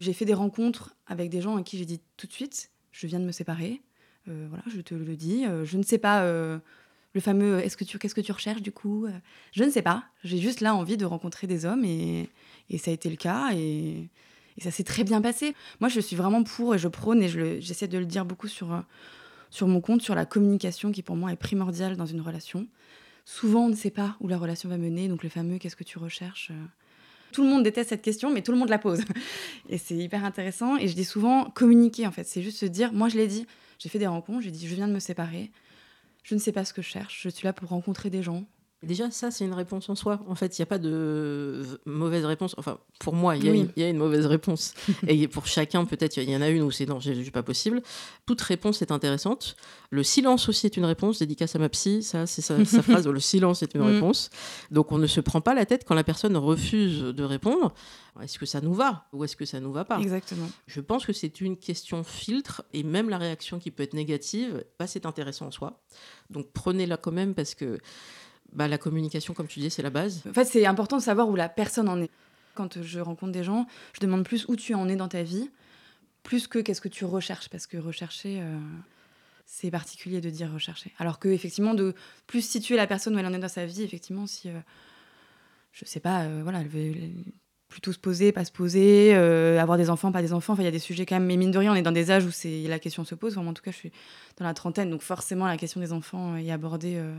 [0.00, 3.06] J'ai fait des rencontres avec des gens à qui j'ai dit tout de suite Je
[3.06, 3.80] viens de me séparer.
[4.28, 5.46] Euh, voilà, je te le dis.
[5.46, 8.70] Euh, je ne sais pas le fameux est-ce que tu qu'est-ce que tu recherches du
[8.70, 9.06] coup
[9.52, 10.04] Je ne sais pas.
[10.24, 12.28] J'ai juste là envie de rencontrer des hommes et,
[12.68, 14.10] et ça a été le cas et,
[14.58, 15.54] et ça s'est très bien passé.
[15.80, 18.84] Moi, je suis vraiment pour et je prône et j'essaie de le dire beaucoup sur
[19.50, 22.66] sur mon compte sur la communication qui pour moi est primordiale dans une relation.
[23.24, 25.84] Souvent, on ne sait pas où la relation va mener, donc le fameux qu'est-ce que
[25.84, 26.66] tu recherches euh?
[27.32, 29.02] Tout le monde déteste cette question, mais tout le monde la pose.
[29.68, 30.76] Et c'est hyper intéressant.
[30.76, 32.24] Et je dis souvent communiquer, en fait.
[32.24, 33.46] C'est juste se dire, moi je l'ai dit,
[33.78, 35.52] j'ai fait des rencontres, j'ai dit, je viens de me séparer,
[36.24, 38.44] je ne sais pas ce que je cherche, je suis là pour rencontrer des gens,
[38.82, 40.20] Déjà, ça, c'est une réponse en soi.
[40.26, 42.54] En fait, il n'y a pas de mauvaise réponse.
[42.56, 43.44] Enfin, pour moi, il
[43.76, 44.72] y, a une mauvaise réponse.
[45.06, 47.82] et pour chacun, peut-être, il y en a une où c'est non, c'est pas possible.
[48.24, 49.56] Toute réponse est intéressante.
[49.90, 51.18] Le silence aussi est une réponse.
[51.18, 53.06] Dédicace à ma psy, ça, c'est sa, phrase.
[53.06, 53.94] Le silence est une mm.
[53.94, 54.30] réponse.
[54.70, 57.74] Donc, on ne se prend pas la tête quand la personne refuse de répondre.
[58.22, 59.98] Est-ce que ça nous va ou est-ce que ça nous va pas?
[60.00, 60.48] Exactement.
[60.66, 64.64] Je pense que c'est une question filtre et même la réaction qui peut être négative,
[64.78, 65.82] bah, c'est intéressant en soi.
[66.30, 67.78] Donc, prenez-la quand même parce que
[68.52, 70.22] bah, la communication, comme tu dis, c'est la base.
[70.28, 72.10] En fait, c'est important de savoir où la personne en est.
[72.54, 75.50] Quand je rencontre des gens, je demande plus où tu en es dans ta vie,
[76.22, 78.58] plus que qu'est-ce que tu recherches, parce que rechercher, euh,
[79.46, 80.92] c'est particulier de dire rechercher.
[80.98, 81.94] Alors que effectivement, de
[82.26, 84.58] plus situer la personne où elle en est dans sa vie, effectivement, si, euh,
[85.72, 86.94] je sais pas, euh, voilà, elle veut
[87.70, 90.52] plutôt se poser, pas se poser, euh, avoir des enfants, pas des enfants.
[90.52, 91.24] Enfin, il y a des sujets quand même.
[91.24, 93.38] Mais mine de rien, on est dans des âges où c'est la question se pose.
[93.38, 93.92] en tout cas, je suis
[94.36, 96.96] dans la trentaine, donc forcément, la question des enfants est abordée.
[96.96, 97.14] Euh.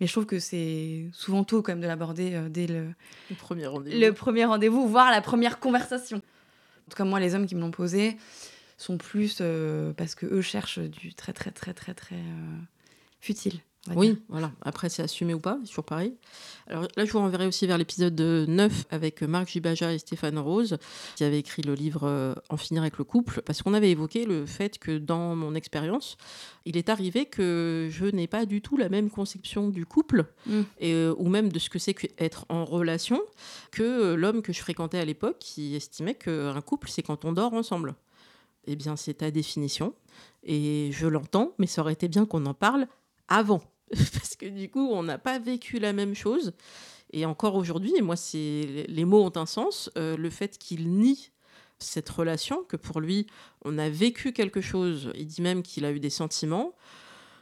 [0.00, 2.86] Mais je trouve que c'est souvent tôt quand même de l'aborder euh, dès le,
[3.28, 4.00] le premier rendez-vous.
[4.00, 6.16] Le premier rendez-vous, voire la première conversation.
[6.16, 8.16] En tout cas, moi, les hommes qui me l'ont posé
[8.78, 9.42] sont plus
[9.96, 12.16] parce que eux cherchent du très, très, très, très, très
[13.20, 13.60] futile.
[13.96, 14.52] Oui, voilà.
[14.62, 16.14] Après, c'est assumé ou pas, c'est toujours pareil.
[16.66, 20.78] Alors là, je vous renverrai aussi vers l'épisode 9 avec Marc Gibaja et Stéphane Rose,
[21.16, 24.24] qui avaient écrit le livre euh, En finir avec le couple, parce qu'on avait évoqué
[24.24, 26.16] le fait que dans mon expérience,
[26.64, 30.26] il est arrivé que je n'ai pas du tout la même conception du couple,
[30.78, 33.20] et, euh, ou même de ce que c'est qu'être en relation,
[33.72, 37.32] que euh, l'homme que je fréquentais à l'époque, qui estimait qu'un couple, c'est quand on
[37.32, 37.94] dort ensemble.
[38.66, 39.94] Eh bien, c'est ta définition,
[40.44, 42.86] et je l'entends, mais ça aurait été bien qu'on en parle
[43.28, 43.62] avant.
[44.12, 46.52] Parce que du coup, on n'a pas vécu la même chose.
[47.12, 50.90] Et encore aujourd'hui, et moi, c'est les mots ont un sens, euh, le fait qu'il
[50.90, 51.30] nie
[51.78, 53.26] cette relation, que pour lui,
[53.64, 56.74] on a vécu quelque chose, il dit même qu'il a eu des sentiments,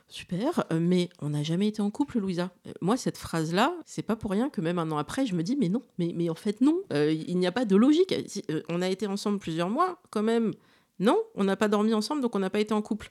[0.09, 2.51] super, euh, mais on n'a jamais été en couple, Louisa.
[2.67, 5.43] Euh, moi, cette phrase-là, c'est pas pour rien que même un an après, je me
[5.43, 8.15] dis, mais non, mais, mais en fait, non, il n'y a pas de logique.
[8.69, 10.55] on a été ensemble plusieurs mois, quand même.
[11.01, 13.11] Non, on n'a pas dormi ensemble, donc on n'a pas été en couple.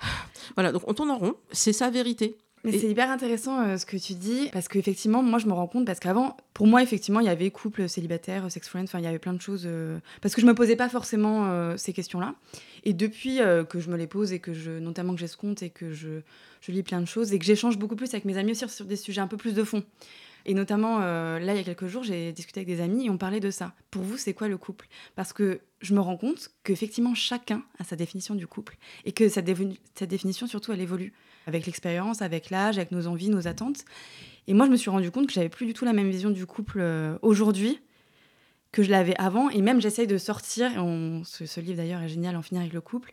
[0.54, 2.38] Voilà, donc on tourne en rond, c'est sa vérité.
[2.70, 5.66] Mais c'est hyper intéressant euh, ce que tu dis, parce qu'effectivement, moi je me rends
[5.66, 9.04] compte, parce qu'avant, pour moi, effectivement, il y avait couple célibataire, sex friend, enfin, il
[9.04, 9.64] y avait plein de choses.
[9.66, 12.34] Euh, parce que je me posais pas forcément euh, ces questions-là.
[12.84, 15.62] Et depuis que je me les pose, et que je, notamment que j'ai ce compte,
[15.62, 16.20] et que je,
[16.60, 18.84] je, lis plein de choses, et que j'échange beaucoup plus avec mes amis aussi sur
[18.84, 19.82] des sujets un peu plus de fond.
[20.46, 23.18] Et notamment, là, il y a quelques jours, j'ai discuté avec des amis et on
[23.18, 23.74] parlait de ça.
[23.90, 24.86] Pour vous, c'est quoi le couple?
[25.16, 28.78] Parce que je me rends compte qu'effectivement, chacun a sa définition du couple.
[29.04, 29.50] Et que cette,
[29.94, 31.12] cette définition, surtout, elle évolue
[31.48, 33.84] avec l'expérience, avec l'âge, avec nos envies, nos attentes.
[34.46, 36.30] Et moi, je me suis rendu compte que j'avais plus du tout la même vision
[36.30, 37.80] du couple euh, aujourd'hui
[38.70, 39.48] que je l'avais avant.
[39.48, 42.82] Et même, j'essaye de sortir, et ce, livre d'ailleurs est génial, En finir avec le
[42.82, 43.12] couple.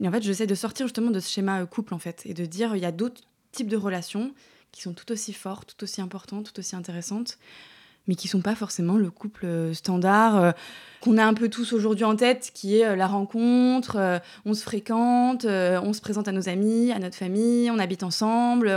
[0.00, 2.32] Mais en fait, j'essaie de sortir justement de ce schéma euh, couple, en fait, et
[2.32, 3.20] de dire il y a d'autres
[3.52, 4.32] types de relations
[4.72, 7.38] qui sont tout aussi fortes, tout aussi importantes, tout aussi intéressantes
[8.06, 10.52] mais qui sont pas forcément le couple euh, standard euh,
[11.00, 14.62] qu'on a un peu tous aujourd'hui en tête, qui est euh, la rencontre, on se
[14.62, 18.68] fréquente, on se présente à nos amis, à notre famille, on habite ensemble,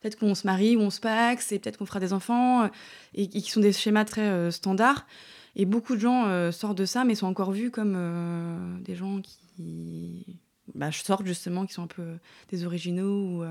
[0.00, 2.68] peut-être qu'on se marie ou on se paxe, et peut-être qu'on fera des enfants,
[3.14, 5.06] et, qui sont des schémas très standards.
[5.54, 10.38] Et beaucoup de gens sortent de ça, mais sont encore vus comme des gens qui
[10.74, 12.16] bah, sortent justement, qui sont un peu
[12.50, 13.44] des originaux ou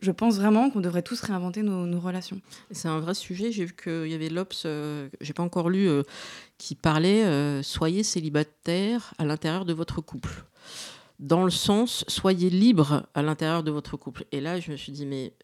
[0.00, 2.40] je pense vraiment qu'on devrait tous réinventer nos, relations.
[2.70, 3.52] C'est un vrai sujet.
[3.52, 6.02] J'ai vu qu'il y avait l'Obs, euh, j'ai pas encore lu, euh,
[6.56, 10.44] qui parlait euh, soyez célibataire à l'intérieur de votre couple.
[11.18, 14.24] Dans le sens, soyez libre à l'intérieur de votre couple.
[14.32, 15.34] Et là, je me suis dit, mais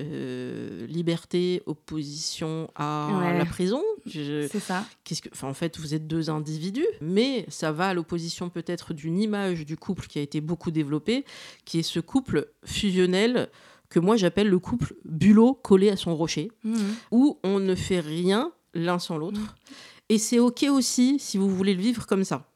[0.89, 3.83] liberté, opposition à la prison?
[4.07, 4.87] C'est ça.
[5.05, 9.19] Qu'est-ce que, en fait, vous êtes deux individus, mais ça va à l'opposition peut-être d'une
[9.19, 11.27] image du couple qui a été beaucoup développée,
[11.67, 13.51] qui est ce couple fusionnel
[13.89, 16.77] que moi j'appelle le couple bulot collé à son rocher, mmh.
[17.11, 19.41] où on ne fait rien l'un sans l'autre.
[19.41, 19.49] Mmh.
[20.09, 22.47] Et c'est ok aussi si vous voulez le vivre comme ça.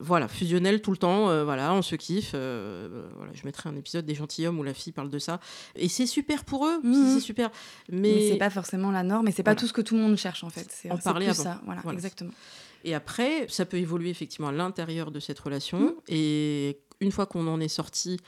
[0.00, 2.32] Voilà, fusionnel tout le temps, euh, voilà, on se kiffe.
[2.34, 5.40] Euh, voilà, je mettrai un épisode des gentilshommes où la fille parle de ça.
[5.76, 7.14] Et c'est super pour eux, mmh.
[7.14, 7.50] c'est super.
[7.90, 10.02] Mais, mais c'est pas forcément la norme, et c'est pas tout ce que tout le
[10.02, 10.66] monde cherche en fait.
[10.70, 11.42] C'est en parler avant.
[11.42, 12.30] ça, voilà, exactement.
[12.84, 15.96] Et après, ça peut évoluer effectivement à l'intérieur de cette relation.
[16.06, 18.18] Et une fois qu'on en est sorti,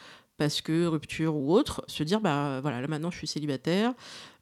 [0.40, 3.92] parce que rupture ou autre, se dire bah voilà, là maintenant je suis célibataire,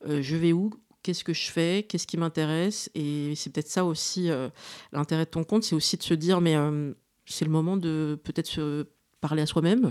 [0.07, 0.71] euh, je vais où
[1.03, 4.49] Qu'est-ce que je fais Qu'est-ce qui m'intéresse Et c'est peut-être ça aussi euh,
[4.93, 6.93] l'intérêt de ton compte, c'est aussi de se dire mais euh,
[7.27, 8.87] c'est le moment de peut-être se
[9.21, 9.91] parler à soi-même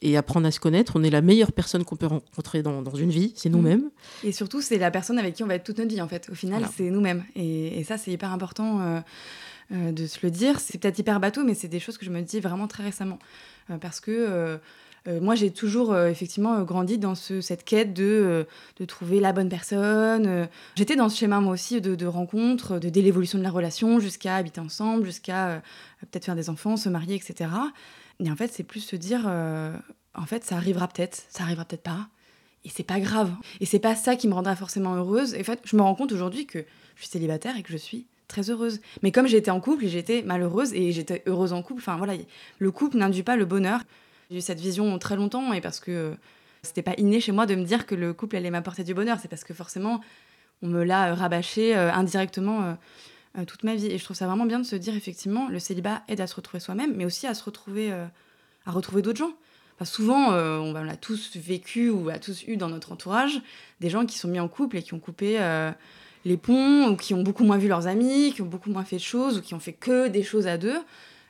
[0.00, 0.94] et apprendre à se connaître.
[0.96, 3.90] On est la meilleure personne qu'on peut rencontrer dans, dans une vie, c'est nous-mêmes.
[4.24, 6.30] Et surtout, c'est la personne avec qui on va être toute notre vie, en fait.
[6.30, 7.24] Au final, c'est nous-mêmes.
[7.36, 9.02] Et, et, ça, c'est hyper important
[9.70, 10.58] de se le dire.
[10.60, 13.18] C'est peut-être hyper bateau, mais c'est des choses que je me dis vraiment très récemment.
[13.82, 14.58] parce que
[15.08, 18.46] euh, moi, j'ai toujours euh, effectivement euh, grandi dans cette quête de,
[18.78, 20.48] de, trouver la bonne personne.
[20.76, 24.00] J'étais dans ce schéma, moi aussi, de, de rencontres, de, dès l'évolution de la relation
[24.00, 25.62] jusqu'à habiter ensemble, jusqu'à
[26.00, 27.50] peut-être faire des enfants, se marier, etc.
[28.18, 31.82] Et en fait, c'est plus se dire, en fait, ça arrivera peut-être, ça arrivera peut-être
[31.82, 32.08] pas.
[32.64, 33.32] Et c'est pas grave.
[33.60, 35.34] Et c'est pas ça qui me rendra forcément heureuse.
[35.34, 36.58] Et en fait, je me rends compte aujourd'hui que
[36.96, 38.80] je suis célibataire et que je suis très heureuse.
[39.02, 41.80] Mais comme j'étais en couple, j'étais malheureuse et j'étais heureuse en couple.
[41.80, 42.14] Enfin voilà,
[42.58, 43.80] le couple n'induit pas le bonheur.
[44.30, 46.14] J'ai eu cette vision très longtemps et parce que
[46.62, 49.18] c'était pas inné chez moi de me dire que le couple allait m'apporter du bonheur.
[49.20, 50.00] C'est parce que forcément,
[50.62, 52.74] on me l'a rabâché euh, indirectement euh,
[53.38, 53.86] euh, toute ma vie.
[53.86, 56.36] Et je trouve ça vraiment bien de se dire, effectivement, le célibat aide à se
[56.36, 59.32] retrouver soi-même, mais aussi à se retrouver, à retrouver d'autres gens.
[59.84, 63.40] souvent, on, l'a tous vécu ou a tous eu dans notre entourage
[63.80, 65.40] des gens qui sont mis en couple et qui ont coupé
[66.24, 68.96] les ponts, ou qui ont beaucoup moins vu leurs amis, qui ont beaucoup moins fait
[68.96, 70.78] de choses, ou qui ont fait que des choses à deux.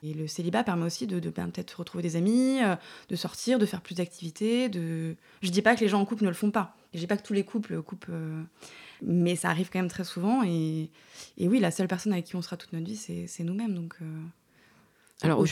[0.03, 2.77] Et le célibat permet aussi de, ben, peut-être retrouver des amis, euh,
[3.09, 4.69] de sortir, de faire plus d'activités.
[4.69, 5.17] De...
[5.43, 6.75] Je dis pas que les gens en couple ne le font pas.
[6.95, 8.07] Je dis pas que tous les couples coupent.
[8.09, 8.43] Euh,
[9.03, 10.43] mais ça arrive quand même très souvent.
[10.43, 10.91] Et,
[11.39, 13.75] et, oui, la seule personne avec qui on sera toute notre vie, c'est nous-mêmes.
[13.75, 14.21] Donc, euh,
[15.23, 15.45] alors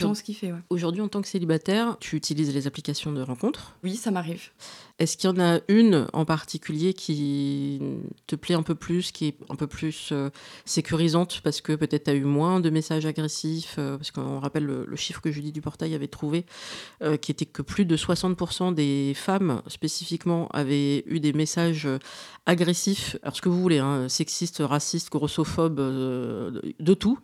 [0.69, 4.49] aujourd'hui, en tant que célibataire, tu utilises les applications de rencontres Oui, ça m'arrive.
[4.99, 7.79] Est-ce qu'il y en a une en particulier qui
[8.27, 10.29] te plaît un peu plus, qui est un peu plus euh,
[10.65, 14.65] sécurisante parce que peut-être tu as eu moins de messages agressifs euh, Parce qu'on rappelle
[14.65, 16.45] le, chiffre que Julie Duportail avait trouvé,
[17.01, 21.87] euh, qui était que plus de 60% des femmes spécifiquement avaient eu des messages
[22.45, 27.19] agressifs, alors ce que vous voulez, hein, sexistes, racistes, grossophobes, de tout.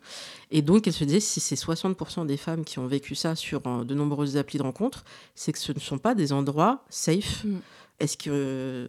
[0.51, 3.61] Et donc elle se disait, si c'est 60% des femmes qui ont vécu ça sur
[3.61, 5.03] de nombreuses applis de rencontres,
[5.35, 7.43] c'est que ce ne sont pas des endroits safe.
[7.43, 7.57] Mm.
[7.99, 8.87] Est-ce qu'on euh,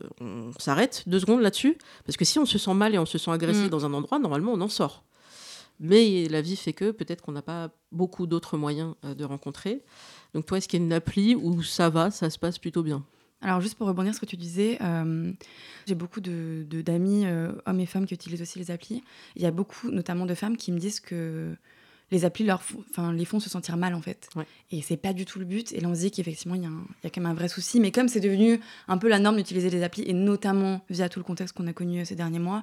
[0.58, 1.78] s'arrête deux secondes là-dessus?
[2.04, 3.68] Parce que si on se sent mal et on se sent agressé mm.
[3.68, 5.04] dans un endroit, normalement, on en sort.
[5.78, 9.84] Mais la vie fait que peut-être qu'on n'a pas beaucoup d'autres moyens euh, de rencontrer.
[10.34, 12.82] Donc toi, est-ce qu'il y a une appli où ça va, ça se passe plutôt
[12.82, 13.04] bien?
[13.42, 15.30] Alors juste pour rebondir sur ce que tu disais, euh,
[15.86, 17.26] j'ai beaucoup d'amis, de, d'amis
[17.66, 19.04] hommes et femmes qui utilisent aussi les applis.
[19.36, 21.54] Il y a beaucoup notamment de femmes qui me disent que
[22.10, 24.28] les applis leur enfin, les font se sentir mal en fait.
[24.70, 25.72] Et c'est pas du tout le but.
[25.72, 27.80] Et là on se dit qu'effectivement il y, y, a quand même un vrai souci.
[27.80, 31.18] Mais comme c'est devenu un peu la norme d'utiliser les applis, et notamment via tout
[31.18, 32.62] le contexte qu'on a connu ces derniers mois,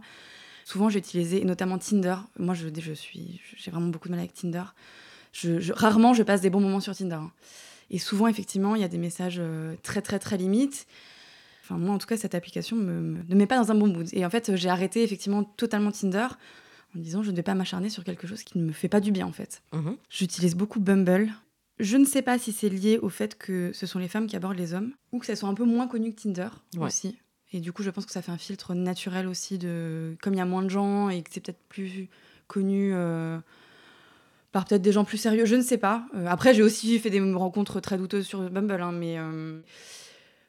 [0.65, 2.15] souvent j'ai utilisé, notamment Tinder.
[2.39, 4.63] Moi je, je suis, j'ai vraiment beaucoup de mal avec Tinder.
[5.33, 7.15] Je, rarement je passe des bons moments sur Tinder.
[7.15, 7.31] Hein.
[7.91, 10.87] Et souvent effectivement il y a des messages euh, très très très limites.
[11.63, 14.09] Enfin, moi, en tout cas, cette application me, ne met pas dans un bon mood.
[14.11, 16.27] Et en fait, j'ai arrêté effectivement totalement Tinder
[16.95, 18.99] en disant je ne vais pas m'acharner sur quelque chose qui ne me fait pas
[18.99, 19.61] du bien en fait.
[19.73, 19.97] Mhm.
[20.09, 21.31] J'utilise beaucoup Bumble.
[21.79, 24.35] Je ne sais pas si c'est lié au fait que ce sont les femmes qui
[24.35, 27.17] abordent les hommes ou que ça soit un peu moins connu que Tinder aussi.
[27.51, 30.37] Et du coup, je pense que ça fait un filtre naturel aussi de comme il
[30.37, 32.09] y a moins de gens et que c'est peut-être plus
[32.47, 33.37] connu euh,
[34.51, 35.45] par peut-être des gens plus sérieux.
[35.45, 36.05] Je ne sais pas.
[36.15, 39.59] Euh, après, j'ai aussi fait des rencontres très douteuses sur Bumble, hein, mais euh,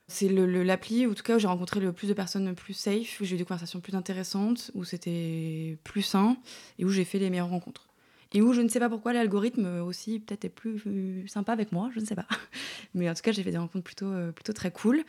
[0.07, 3.25] c'est l'appli, en tout cas, où j'ai rencontré le plus de personnes plus safe, où
[3.25, 6.37] j'ai eu des conversations plus intéressantes, où c'était plus sain
[6.79, 7.89] et où j'ai fait les meilleures rencontres
[8.35, 11.89] et où je ne sais pas pourquoi l'algorithme aussi peut-être est plus sympa avec moi,
[11.95, 12.27] je ne sais pas.
[12.95, 15.05] Mais en tout cas, j'ai fait des rencontres plutôt, euh, plutôt très cool.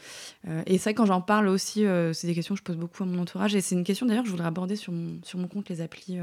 [0.48, 3.02] Euh, et ça, quand j'en parle aussi, euh, c'est des questions que je pose beaucoup
[3.02, 3.56] à mon entourage.
[3.56, 5.82] Et c'est une question d'ailleurs que je voudrais aborder sur mon, sur mon compte, les
[5.82, 6.20] applis,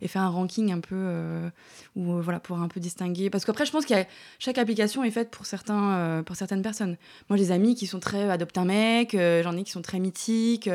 [0.00, 1.50] et faire un ranking un peu,
[1.94, 3.28] voilà, pour un peu distinguer.
[3.28, 3.94] Parce qu'après, je pense que
[4.38, 6.96] chaque application est faite pour, certains, pour certaines personnes.
[7.28, 9.98] Moi, j'ai des amis qui sont très adopte un mec, j'en ai qui sont très
[9.98, 10.70] mythiques.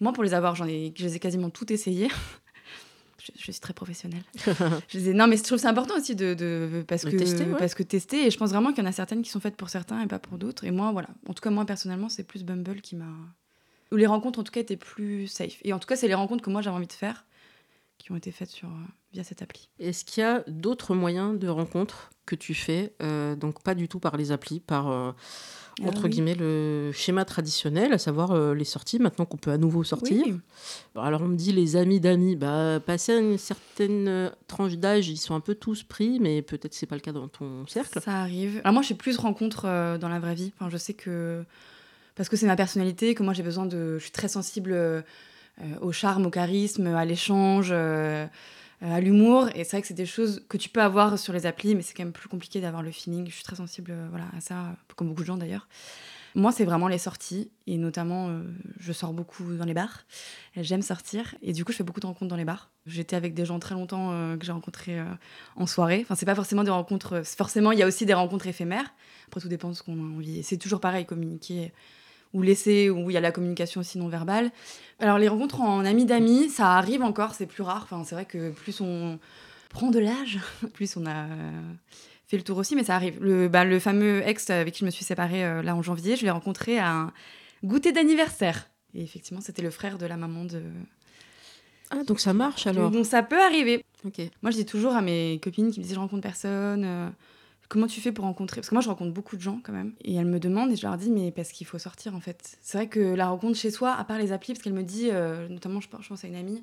[0.00, 2.08] moi, pour les avoir, j'en ai, je les ai quasiment toutes essayées
[3.36, 4.24] je, suis très professionnelle.
[4.88, 7.74] je disais, non, mais je trouve c'est important aussi de, de parce, que, tester, parce
[7.74, 8.26] que tester.
[8.26, 10.06] Et je pense vraiment qu'il y en a certaines qui sont faites pour certains et
[10.06, 10.64] pas pour d'autres.
[10.64, 11.08] Et moi, voilà.
[11.28, 13.12] En tout cas, moi, personnellement, c'est plus Bumble qui m'a.
[13.92, 15.58] Où les rencontres, en tout cas, étaient plus safe.
[15.62, 17.24] Et en tout cas, c'est les rencontres que moi, j'avais envie de faire
[18.02, 19.68] qui ont été faites sur, euh, via cette appli.
[19.78, 23.88] Est-ce qu'il y a d'autres moyens de rencontres que tu fais euh, Donc, pas du
[23.88, 24.90] tout par les applis, par.
[24.90, 25.12] Euh,
[25.80, 29.56] ah entre guillemets, le schéma traditionnel, à savoir euh, les sorties, maintenant qu'on peut à
[29.56, 30.26] nouveau sortir?
[30.94, 35.34] alors on me dit les amis d'amis, bah, passé une certaine tranche d'âge, ils sont
[35.34, 38.00] un peu tous pris, mais peut-être c'est pas le cas dans ton cercle.
[38.02, 38.60] Ça arrive.
[38.64, 39.62] Alors moi, je fais plus de rencontres
[39.98, 40.52] dans la vraie vie.
[40.58, 41.42] Enfin, je sais que,
[42.16, 43.96] parce que c'est ma personnalité, que moi j'ai besoin de...
[43.98, 44.74] Je suis très sensible
[45.80, 47.72] au charme, au charisme, à l'échange
[48.82, 49.48] à l'humour.
[49.54, 51.82] Et c'est vrai que c'est des choses que tu peux avoir sur les applis, mais
[51.82, 53.26] c'est quand même plus compliqué d'avoir le feeling.
[53.28, 55.68] Je suis très sensible euh, voilà, à ça, comme beaucoup de gens d'ailleurs.
[56.34, 57.50] Moi, c'est vraiment les sorties.
[57.66, 58.42] Et notamment, euh,
[58.80, 60.04] je sors beaucoup dans les bars.
[60.56, 61.34] J'aime sortir.
[61.42, 62.70] Et du coup, je fais beaucoup de rencontres dans les bars.
[62.86, 64.98] J'étais avec des gens très longtemps euh, que j'ai rencontrés
[65.56, 66.00] en soirée.
[66.02, 67.22] Enfin, c'est pas forcément des rencontres.
[67.24, 68.94] Forcément, il y a aussi des rencontres éphémères.
[69.28, 70.42] Après, tout dépend de ce qu'on a envie.
[70.42, 71.72] C'est toujours pareil, communiquer
[72.32, 74.50] ou laisser, où il y a la communication aussi non verbale.
[74.98, 77.82] Alors les rencontres en amis d'amis, ça arrive encore, c'est plus rare.
[77.84, 79.18] Enfin, c'est vrai que plus on
[79.68, 80.38] prend de l'âge,
[80.74, 81.26] plus on a
[82.32, 83.22] fait le tour aussi, mais ça arrive.
[83.22, 86.16] Le, bah, le fameux ex avec qui je me suis séparée euh, là en janvier,
[86.16, 87.12] je l'ai rencontré à un
[87.62, 88.70] goûter d'anniversaire.
[88.94, 90.62] Et effectivement, c'était le frère de la maman de...
[91.90, 93.84] Ah, donc ça marche alors Donc ça peut arriver.
[94.06, 94.20] Ok.
[94.42, 97.08] Moi, je dis toujours à mes copines qui me disent je rencontre personne, euh,
[97.72, 99.94] comment tu fais pour rencontrer Parce que moi, je rencontre beaucoup de gens quand même.
[100.02, 102.58] Et elles me demandent et je leur dis, mais parce qu'il faut sortir en fait.
[102.60, 105.08] C'est vrai que la rencontre chez soi, à part les applis, parce qu'elle me dit,
[105.10, 106.62] euh, notamment, je pense à une amie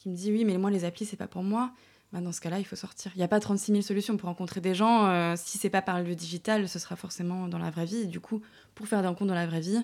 [0.00, 1.70] qui me dit, oui, mais moi, les applis, c'est pas pour moi.
[2.12, 3.12] Bah, dans ce cas-là, il faut sortir.
[3.14, 5.06] Il n'y a pas 36 000 solutions pour rencontrer des gens.
[5.06, 8.08] Euh, si c'est pas par le digital, ce sera forcément dans la vraie vie.
[8.08, 8.42] Du coup,
[8.74, 9.80] pour faire des rencontres dans la vraie vie,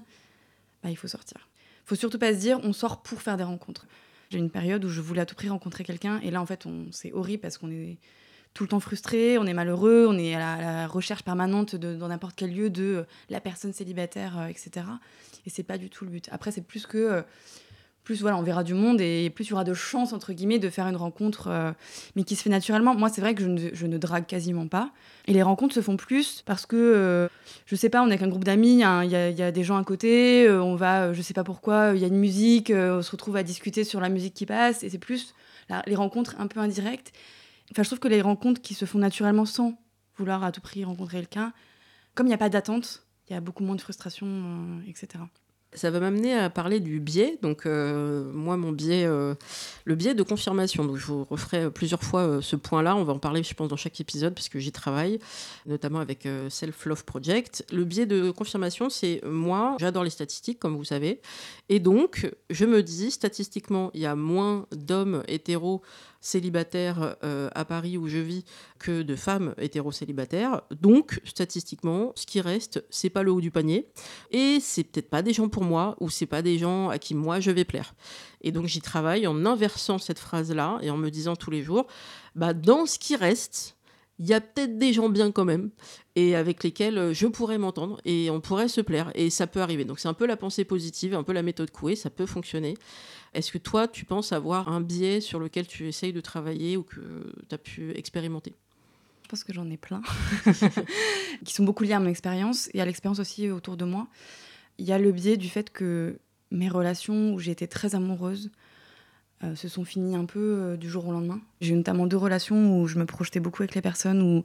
[0.82, 1.48] bah, il faut sortir.
[1.84, 3.86] Il faut surtout pas se dire, on sort pour faire des rencontres.
[4.30, 6.18] J'ai une période où je voulais à tout prix rencontrer quelqu'un.
[6.24, 7.98] Et là, en fait, c'est horrible parce qu'on est
[8.54, 12.34] tout le temps frustré, on est malheureux, on est à la, recherche permanente dans n'importe
[12.36, 14.86] quel lieu de euh, la personne célibataire, euh, etc.
[15.44, 16.28] Et c'est pas du tout le but.
[16.30, 17.22] Après, c'est plus que euh,
[18.04, 20.58] plus voilà, on verra du monde et plus il y aura de chances, entre guillemets,
[20.58, 21.74] de faire une rencontre,
[22.16, 22.94] mais qui se fait naturellement.
[22.94, 24.90] Moi, c'est vrai que je ne, je ne, drague quasiment pas.
[25.26, 27.28] Et les rencontres se font plus parce que, euh,
[27.64, 29.84] je sais pas, on est avec un groupe d'amis, il y, a des gens à
[29.84, 33.36] côté, on va, je sais pas pourquoi, il y a une musique, on se retrouve
[33.36, 35.34] à discuter sur la musique qui passe, et c'est plus
[35.86, 37.10] les rencontres un peu indirectes.
[37.70, 39.78] Enfin, je trouve que les rencontres qui se font naturellement sans
[40.16, 41.52] vouloir à tout prix rencontrer quelqu'un,
[42.14, 45.24] comme il n'y a pas d'attente, il y a beaucoup moins de frustration, etc.
[45.72, 47.36] Ça va m'amener à parler du biais.
[47.42, 49.34] Donc, euh, moi, mon biais, euh,
[49.84, 50.84] le biais de confirmation.
[50.84, 52.94] Donc, je vous referai plusieurs fois euh, ce point-là.
[52.94, 55.18] On va en parler, je pense, dans chaque épisode, puisque j'y travaille,
[55.66, 57.64] notamment avec Self Love Project.
[57.72, 61.20] Le biais de confirmation, c'est moi, j'adore les statistiques, comme vous savez.
[61.68, 65.82] Et donc, je me dis, statistiquement, il y a moins d'hommes hétéros
[66.24, 68.44] célibataires euh, à Paris où je vis
[68.78, 70.62] que de femmes hétéro-célibataires.
[70.70, 73.88] Donc, statistiquement, ce qui reste, c'est pas le haut du panier.
[74.30, 77.14] Et c'est peut-être pas des gens pour moi ou c'est pas des gens à qui
[77.14, 77.94] moi je vais plaire.
[78.40, 81.86] Et donc, j'y travaille en inversant cette phrase-là et en me disant tous les jours,
[82.34, 83.73] bah, dans ce qui reste,
[84.18, 85.70] il y a peut-être des gens bien quand même
[86.14, 89.60] et avec lesquels euh, je pourrais m'entendre et on pourrait se plaire et ça peut
[89.60, 89.84] arriver.
[89.84, 92.74] Donc c'est un peu la pensée positive, un peu la méthode Coué, ça peut fonctionner.
[93.34, 96.84] Est-ce que toi, tu penses avoir un biais sur lequel tu essayes de travailler ou
[96.84, 97.00] que
[97.48, 98.54] tu as pu expérimenter?
[99.24, 100.02] Je pense que j'en ai plein,
[101.44, 104.06] qui sont beaucoup liés à mon expérience et à l'expérience aussi autour de moi.
[104.78, 106.18] Il y a le biais du fait que
[106.50, 108.50] mes relations où j'ai été très amoureuse
[109.42, 111.40] euh, se sont finies un peu euh, du jour au lendemain.
[111.60, 114.44] J'ai eu notamment deux relations où je me projetais beaucoup avec les personnes, où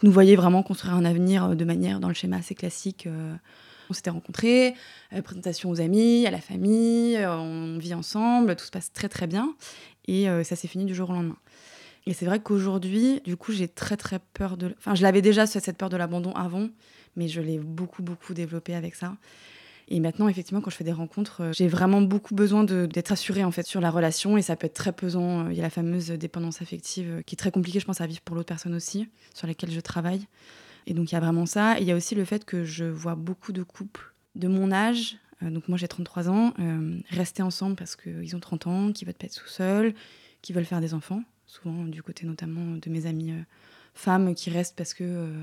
[0.00, 3.08] je nous voyais vraiment construire un avenir euh, de manière dans le schéma assez classique.
[3.88, 4.74] On s'était rencontrés,
[5.24, 9.56] présentation aux amis, à la famille, on vit ensemble, tout se passe très très bien.
[10.06, 11.36] Et ça s'est fini du jour au lendemain.
[12.06, 14.72] Et c'est vrai qu'aujourd'hui, du coup, j'ai très très peur de.
[14.78, 16.68] Enfin, je l'avais déjà cette peur de l'abandon avant,
[17.16, 19.16] mais je l'ai beaucoup beaucoup développée avec ça.
[19.92, 23.50] Et maintenant, effectivement, quand je fais des rencontres, j'ai vraiment beaucoup besoin d'être assurée en
[23.50, 25.50] fait sur la relation et ça peut être très pesant.
[25.50, 28.20] Il y a la fameuse dépendance affective qui est très compliquée, je pense, à vivre
[28.20, 30.26] pour l'autre personne aussi, sur laquelle je travaille.
[30.86, 31.78] Et donc il y a vraiment ça.
[31.78, 34.70] Et il y a aussi le fait que je vois beaucoup de couples de mon
[34.70, 38.92] âge, euh, donc moi j'ai 33 ans, euh, rester ensemble parce qu'ils ont 30 ans,
[38.92, 39.94] qui veulent pas être tout seuls,
[40.42, 43.42] qui veulent faire des enfants, souvent du côté notamment de mes amies euh,
[43.94, 45.34] femmes qui restent parce que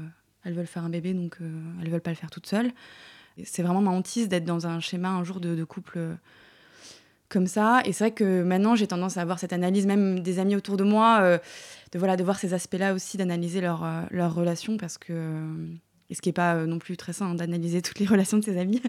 [0.43, 1.37] elles veulent faire un bébé, donc
[1.81, 2.71] elles veulent pas le faire toutes seules.
[3.43, 5.99] C'est vraiment ma hantise d'être dans un schéma un jour de, couple
[7.29, 7.81] comme ça.
[7.85, 10.77] Et c'est vrai que maintenant, j'ai tendance à avoir cette analyse, même des amis autour
[10.77, 11.37] de moi, euh,
[11.91, 15.13] de, voilà, de voir ces aspects-là aussi, d'analyser leur, euh, leur relation, parce que.
[15.13, 15.67] Euh,
[16.09, 18.43] et ce qui n'est pas non plus très sain hein, d'analyser toutes les relations de
[18.43, 18.81] ses amis.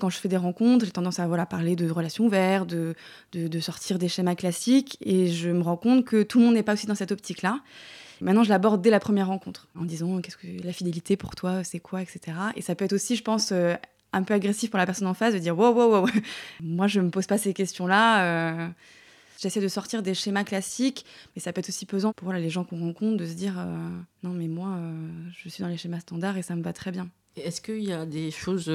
[0.00, 2.94] Quand je fais des rencontres, j'ai tendance à voilà, parler de relations ouvertes, de,
[3.32, 4.98] de, de, sortir des schémas classiques.
[5.00, 7.60] Et je me rends compte que tout le monde n'est pas aussi dans cette optique-là.
[8.20, 11.64] Maintenant, je l'aborde dès la première rencontre, en disant qu'est-ce que la fidélité pour toi,
[11.64, 12.36] c'est quoi, etc.
[12.56, 13.52] Et ça peut être aussi, je pense,
[14.12, 16.08] un peu agressif pour la personne en face de dire wow, wow, wow.
[16.62, 18.24] Moi, je me pose pas ces questions-là.
[18.24, 18.68] Euh,
[19.38, 21.04] j'essaie de sortir des schémas classiques,
[21.34, 23.88] mais ça peut être aussi pesant pour les gens qu'on rencontre de se dire euh,
[24.22, 24.92] non, mais moi, euh,
[25.36, 27.08] je suis dans les schémas standards et ça me va très bien.
[27.36, 28.72] Est-ce qu'il y a des choses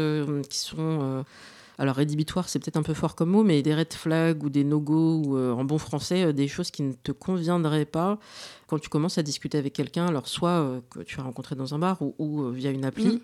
[0.49, 1.25] qui sont
[1.77, 4.63] alors rédhibitoire, c'est peut-être un peu fort comme mot, mais des red flags ou des
[4.63, 8.19] no-go ou euh, en bon français, euh, des choses qui ne te conviendraient pas
[8.67, 11.75] quand tu commences à discuter avec quelqu'un, alors soit euh, que tu as rencontré dans
[11.75, 13.19] un bar ou, via une appli, mm.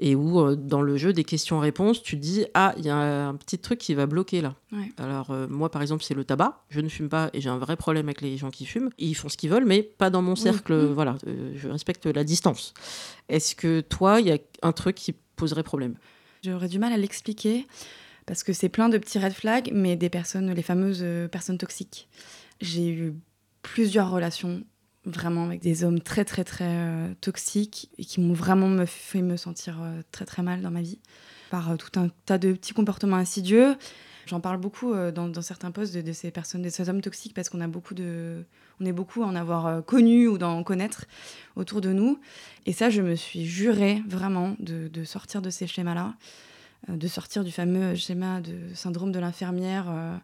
[0.00, 3.58] et où dans le jeu des questions-réponses, tu dis ah il y a un petit
[3.58, 4.54] truc qui va bloquer là.
[4.98, 7.76] Alors moi par exemple c'est le tabac, je ne fume pas et j'ai un vrai
[7.76, 10.36] problème avec les gens qui fument, ils font ce qu'ils veulent, mais pas dans mon
[10.36, 10.92] cercle, mm.
[10.92, 11.16] voilà,
[11.54, 12.74] je respecte la distance.
[13.28, 15.96] Est-ce que toi il y a un truc qui poserait problème?
[16.44, 17.68] J'aurais du mal à l'expliquer
[18.26, 21.56] parce que c'est plein de petits red flags, mais des personnes, les fameuses euh, personnes
[21.58, 22.08] toxiques.
[22.60, 23.14] J'ai eu
[23.62, 24.64] plusieurs relations
[25.04, 29.22] vraiment avec des hommes très très très euh, toxiques et qui m'ont vraiment me fait
[29.22, 30.98] me sentir euh, très très mal dans ma vie
[31.50, 33.76] par tout un tas de petits comportements insidieux.
[34.26, 37.60] J'en parle beaucoup dans, certains posts de, ces personnes, de ces hommes toxiques parce qu'on
[37.60, 38.44] a beaucoup de,
[38.82, 41.06] on est beaucoup à en avoir connu ou d'en connaître
[41.56, 42.18] autour de nous.
[42.66, 46.14] Et ça, je me suis juré vraiment de, sortir de ces schémas-là.
[46.88, 50.16] Euh, de sortir du fameux schéma de syndrome de l'infirmière, euh,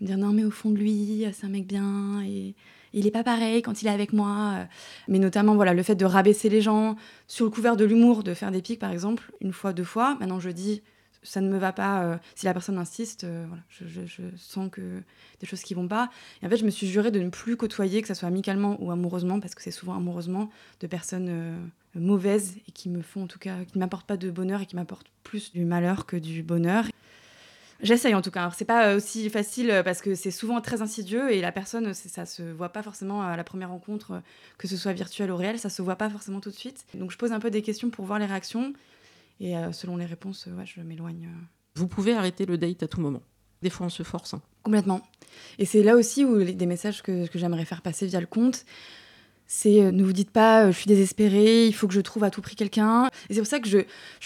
[0.00, 2.54] me dire non mais au fond de lui, c'est un mec bien et
[2.92, 4.52] il est pas pareil quand il est avec moi.
[4.56, 4.64] Euh.
[5.08, 6.96] Mais notamment voilà le fait de rabaisser les gens
[7.28, 10.16] sur le couvert de l'humour, de faire des pics par exemple une fois, deux fois.
[10.20, 10.82] Maintenant je dis
[11.22, 12.18] ça ne me va pas.
[12.34, 15.02] si la personne insiste, voilà, je, sens que
[15.40, 16.10] des choses qui vont pas.
[16.42, 18.76] Et en fait, je me suis juré de ne plus côtoyer, que ce soit amicalement
[18.80, 20.50] ou amoureusement, parce que c'est souvent amoureusement,
[20.80, 24.30] de personnes mauvaises et qui me font en tout cas, qui ne m'apportent pas de
[24.30, 26.86] bonheur et qui m'apportent plus du malheur que du bonheur.
[27.82, 28.50] J'essaye en tout cas.
[28.56, 32.26] C'est pas aussi facile euh, parce que c'est souvent très insidieux et la personne, ça
[32.26, 34.20] se voit pas forcément à la première rencontre, euh,
[34.56, 36.84] que ce soit virtuel ou réel, ça se voit pas forcément tout de suite.
[36.94, 38.72] Donc je pose un peu des questions pour voir les réactions
[39.42, 41.28] et euh, selon les réponses, ouais, je m'éloigne.
[41.74, 43.22] Vous pouvez arrêter le date à tout moment.
[43.60, 44.34] Des fois, on se force.
[44.34, 44.42] Hein.
[44.62, 45.02] Complètement.
[45.58, 48.26] Et c'est là aussi où les, des messages que, que j'aimerais faire passer via le
[48.26, 48.64] compte,
[49.46, 52.24] c'est euh, ne vous dites pas euh, je suis désespérée, il faut que je trouve
[52.24, 53.08] à tout prix quelqu'un.
[53.28, 53.78] Et c'est pour ça que je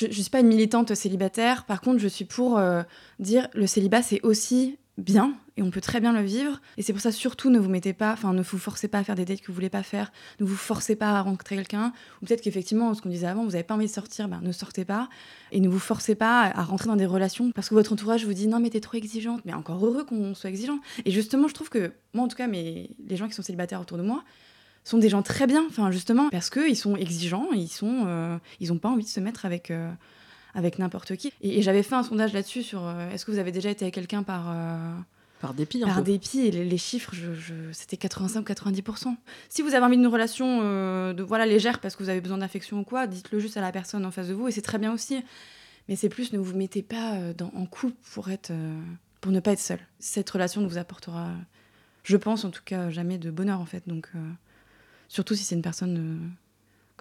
[0.06, 1.64] ne suis pas une militante célibataire.
[1.64, 2.82] Par contre, je suis pour euh,
[3.18, 6.61] dire le célibat, c'est aussi bien et on peut très bien le vivre.
[6.76, 9.04] Et c'est pour ça, surtout, ne vous mettez pas, enfin, ne vous forcez pas à
[9.04, 11.92] faire des dates que vous voulez pas faire, ne vous forcez pas à rencontrer quelqu'un.
[12.20, 14.52] Ou peut-être qu'effectivement, ce qu'on disait avant, vous n'avez pas envie de sortir, ben, ne
[14.52, 15.09] sortez pas.
[15.52, 18.34] Et ne vous forcez pas à rentrer dans des relations parce que votre entourage vous
[18.34, 19.40] dit non, mais t'es trop exigeante.
[19.44, 20.78] Mais encore heureux qu'on soit exigeant.
[21.04, 23.80] Et justement, je trouve que, moi en tout cas, mais les gens qui sont célibataires
[23.80, 24.24] autour de moi,
[24.84, 28.72] sont des gens très bien, enfin justement parce qu'ils sont exigeants, ils sont, euh, ils
[28.72, 29.90] ont pas envie de se mettre avec euh,
[30.54, 31.32] avec n'importe qui.
[31.42, 33.94] Et, j'avais fait un sondage là-dessus sur euh, est-ce que vous avez déjà été avec
[33.94, 34.54] quelqu'un par
[35.47, 35.80] par dépit.
[35.80, 39.16] Par dépit, et les, chiffres, je, c'était 85 ou 90%.
[39.49, 40.61] Si vous avez envie d'une relation
[41.12, 43.72] de voilà légère parce que vous avez besoin d'affection ou quoi, dites-le juste à la
[43.72, 45.22] personne en face de vous et c'est très bien aussi.
[45.88, 48.53] Mais c'est plus ne vous mettez pas dans, en couple pour être
[49.20, 49.78] pour ne pas être seul.
[49.99, 51.30] Cette relation ne vous apportera,
[52.03, 53.82] je pense en tout cas, jamais de bonheur en fait.
[53.86, 54.11] Donc
[55.09, 56.28] Surtout si c'est une personne, euh,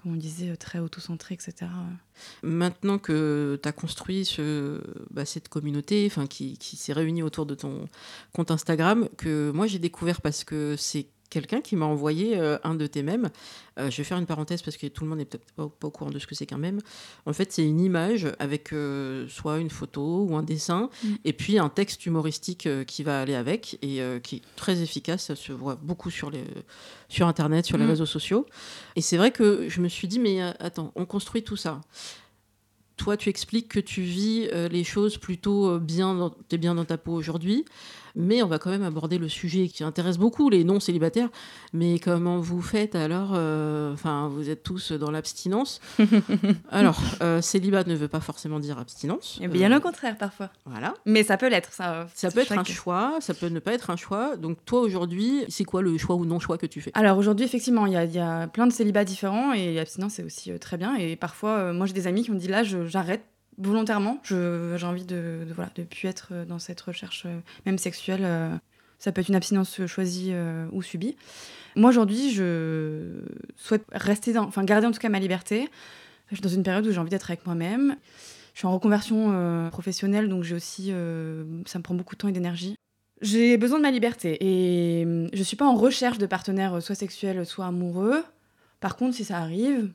[0.06, 1.70] on disait, euh, très autocentrée, etc.
[2.42, 4.80] Maintenant que tu as construit ce,
[5.10, 7.88] bah, cette communauté qui, qui s'est réunie autour de ton
[8.32, 12.74] compte Instagram, que moi j'ai découvert parce que c'est quelqu'un qui m'a envoyé euh, un
[12.74, 13.30] de tes mèmes.
[13.78, 15.90] Euh, je vais faire une parenthèse parce que tout le monde n'est peut-être pas, au
[15.90, 16.80] courant de ce que c'est qu'un mème.
[17.26, 21.08] En fait, c'est une image avec euh, soit une photo ou un dessin, mm.
[21.24, 25.24] et puis un texte humoristique qui va aller avec et qui est très efficace.
[25.24, 26.44] Ça se voit beaucoup sur, les,
[27.08, 27.90] sur Internet, sur les mm.
[27.90, 28.46] réseaux sociaux.
[28.94, 31.80] Et c'est vrai que je me suis dit, mais attends, on construit tout ça
[32.98, 36.96] toi, tu expliques que tu vis les choses plutôt bien, tu es bien dans ta
[36.96, 37.66] peau aujourd'hui
[38.16, 41.28] mais on va quand même aborder le sujet qui intéresse beaucoup les non célibataires.
[41.72, 45.80] Mais comment vous faites alors euh, Enfin, vous êtes tous dans l'abstinence.
[46.70, 49.38] alors, euh, célibat ne veut pas forcément dire abstinence.
[49.42, 50.50] Et bien euh, au contraire parfois.
[50.64, 50.94] Voilà.
[51.04, 51.72] Mais ça peut l'être.
[51.72, 54.36] Ça, ça peut être un choix, ça peut ne pas être un choix.
[54.36, 56.90] Donc toi aujourd'hui, c'est quoi le choix ou non choix que tu fais?
[56.94, 60.58] Alors aujourd'hui, effectivement, il y, y, a plein de célibats différents et l'abstinence c'est aussi
[60.58, 60.96] très bien.
[60.96, 63.22] Et parfois, moi j'ai des amis qui me disent là, j'arrête
[63.58, 64.20] volontairement.
[64.24, 68.22] J'ai envie de, de, voilà, de plus être dans cette recherche, euh, même sexuelle.
[68.24, 68.54] Euh.
[68.98, 71.16] ça peut être une abstinence choisie euh, ou subie.
[71.74, 73.20] Moi, aujourd'hui, je
[73.56, 75.68] souhaite rester dans, enfin, garder en tout cas ma liberté.
[76.30, 77.96] Je suis dans une période où j'ai envie d'être avec moi-même.
[78.54, 82.32] Je suis en reconversion professionnelle, donc j'ai aussi, ça me prend beaucoup de temps et
[82.32, 82.74] d'énergie.
[83.20, 87.44] J'ai besoin de ma liberté et je suis pas en recherche de partenaires soit sexuels,
[87.44, 88.24] soit amoureux.
[88.80, 89.90] Par contre, si ça arrive,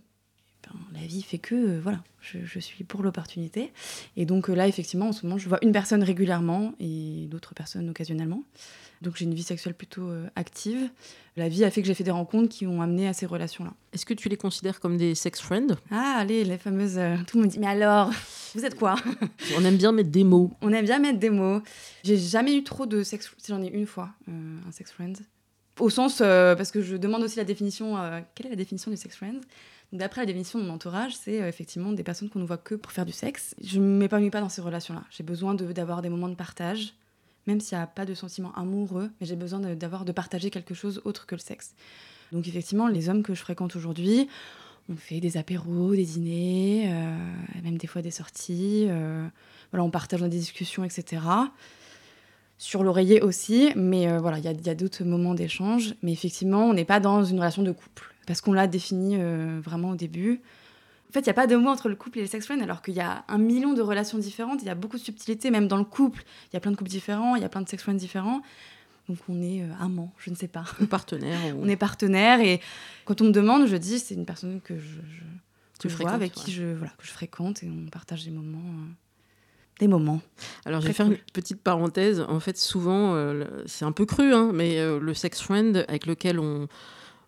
[0.94, 3.72] la vie fait que, euh, voilà, je, suis pour l'opportunité.
[4.18, 7.54] Et donc euh, là, effectivement, en ce moment, je vois une personne régulièrement et d'autres
[7.54, 8.44] personnes occasionnellement.
[9.02, 10.90] Donc j'ai une vie sexuelle plutôt euh, active.
[11.38, 13.74] La vie a fait que j'ai fait des rencontres qui ont amené à ces relations-là.
[13.94, 15.76] Est-ce que tu les considères comme des sex friends?
[15.90, 17.00] Ah, allez, les fameuses.
[17.26, 18.12] tout le monde dit, mais alors,
[18.54, 18.96] vous êtes quoi?
[19.58, 20.52] On aime bien mettre des mots.
[20.62, 21.62] On aime bien mettre des mots.
[22.04, 23.32] J'ai jamais eu trop de sex.
[23.38, 25.18] Si j'en ai une fois, un sex friend.
[25.80, 27.96] Au sens, parce que je demande aussi la définition.
[28.36, 29.42] quelle est la définition du sex friend
[29.94, 32.76] D'après la définition de mon entourage, c'est euh, effectivement des personnes qu'on ne voit que
[32.76, 33.56] pour faire du sexe.
[33.62, 35.04] Je ne m'épanouis pas dans ces relations-là.
[35.10, 36.94] J'ai besoin d'avoir des moments de partage,
[37.46, 40.74] même s'il n'y a pas de sentiment amoureux, mais j'ai besoin d'avoir de, partager quelque
[40.74, 41.74] chose autre que le sexe.
[42.32, 44.30] Donc effectivement, les hommes que je fréquente aujourd'hui,
[44.90, 47.18] on fait des apéros, des dîners, euh,
[47.62, 48.86] même des fois des sorties.
[48.88, 49.28] Euh,
[49.72, 51.22] voilà, on partage dans des discussions, etc.
[52.58, 55.96] Sur l'oreiller aussi, mais voilà, il y a, d'autres moments d'échange.
[56.02, 59.60] Mais effectivement, on n'est pas dans une relation de couple parce qu'on l'a défini euh,
[59.64, 60.42] vraiment au début.
[61.10, 62.62] En fait, il n'y a pas de mot entre le couple et les sex friends,
[62.62, 65.52] alors qu'il y a un million de relations différentes, il y a beaucoup de subtilités,
[65.52, 66.24] même dans le couple.
[66.52, 68.42] Il y a plein de couples différents, il y a plein de sex friends différents.
[69.10, 70.64] Donc on est euh, amant, je ne sais pas.
[70.80, 71.38] Ou partenaire.
[71.60, 72.62] on est partenaire, et
[73.06, 75.02] quand on me demande, je dis c'est une personne que je,
[75.84, 78.60] je, vois, avec qui je, voilà, que je fréquente, et on partage des moments.
[78.60, 78.88] Euh,
[79.80, 80.22] des moments.
[80.66, 82.22] Alors, je vais faire une petite parenthèse.
[82.22, 83.18] En fait, souvent,
[83.66, 86.68] c'est un peu cru, hein, mais le sex friend avec lequel on,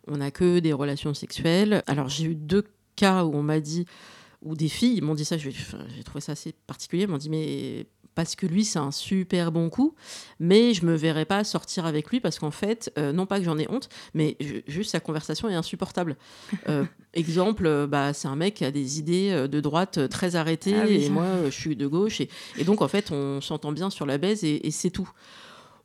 [0.07, 1.83] on n'a que des relations sexuelles.
[1.87, 3.85] Alors j'ai eu deux cas où on m'a dit,
[4.41, 5.53] ou des filles m'ont dit ça, j'ai
[6.03, 9.95] trouvé ça assez particulier, m'ont dit mais parce que lui c'est un super bon coup,
[10.39, 13.45] mais je me verrais pas sortir avec lui parce qu'en fait, euh, non pas que
[13.45, 14.37] j'en ai honte, mais
[14.67, 16.15] juste sa conversation est insupportable.
[16.69, 20.75] Euh, exemple, euh, bah, c'est un mec qui a des idées de droite très arrêtées
[20.75, 22.29] ah et moi je suis de gauche et,
[22.63, 25.09] donc en fait on s'entend bien sur la baise et c'est tout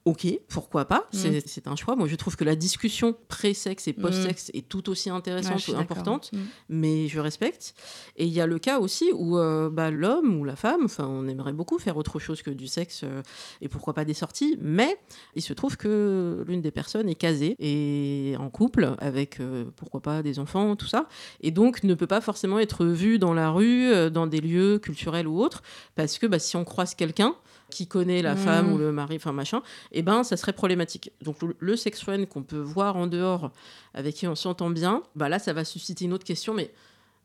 [0.08, 1.40] ok, pourquoi pas, mm.
[1.44, 1.94] c'est un choix.
[1.94, 4.58] Moi, je trouve que la discussion pré-sexe et post-sexe mm.
[4.58, 6.38] est tout aussi intéressante ou importante, mm.
[6.70, 7.74] mais je respecte.
[8.16, 11.06] Et il y a le cas aussi où euh, bah, l'homme ou la femme, enfin,
[11.06, 13.22] on aimerait beaucoup faire autre chose que du sexe euh,
[13.60, 14.98] et pourquoi pas des sorties, mais
[15.34, 20.00] il se trouve que l'une des personnes est casée et en couple avec euh, pourquoi
[20.00, 21.06] pas des enfants, tout ça,
[21.42, 25.28] et donc ne peut pas forcément être vue dans la rue, dans des lieux culturels
[25.28, 25.62] ou autres,
[25.94, 27.34] parce que bah, si on croise quelqu'un,
[27.70, 28.38] qui connaît la Mm.
[28.38, 29.62] femme ou le mari, enfin machin,
[29.92, 31.12] eh ben ça serait problématique.
[31.22, 33.50] Donc le, le sex friend qu'on peut voir en dehors,
[33.94, 36.72] avec qui on s'entend bien, bah là ça va susciter une autre question, mais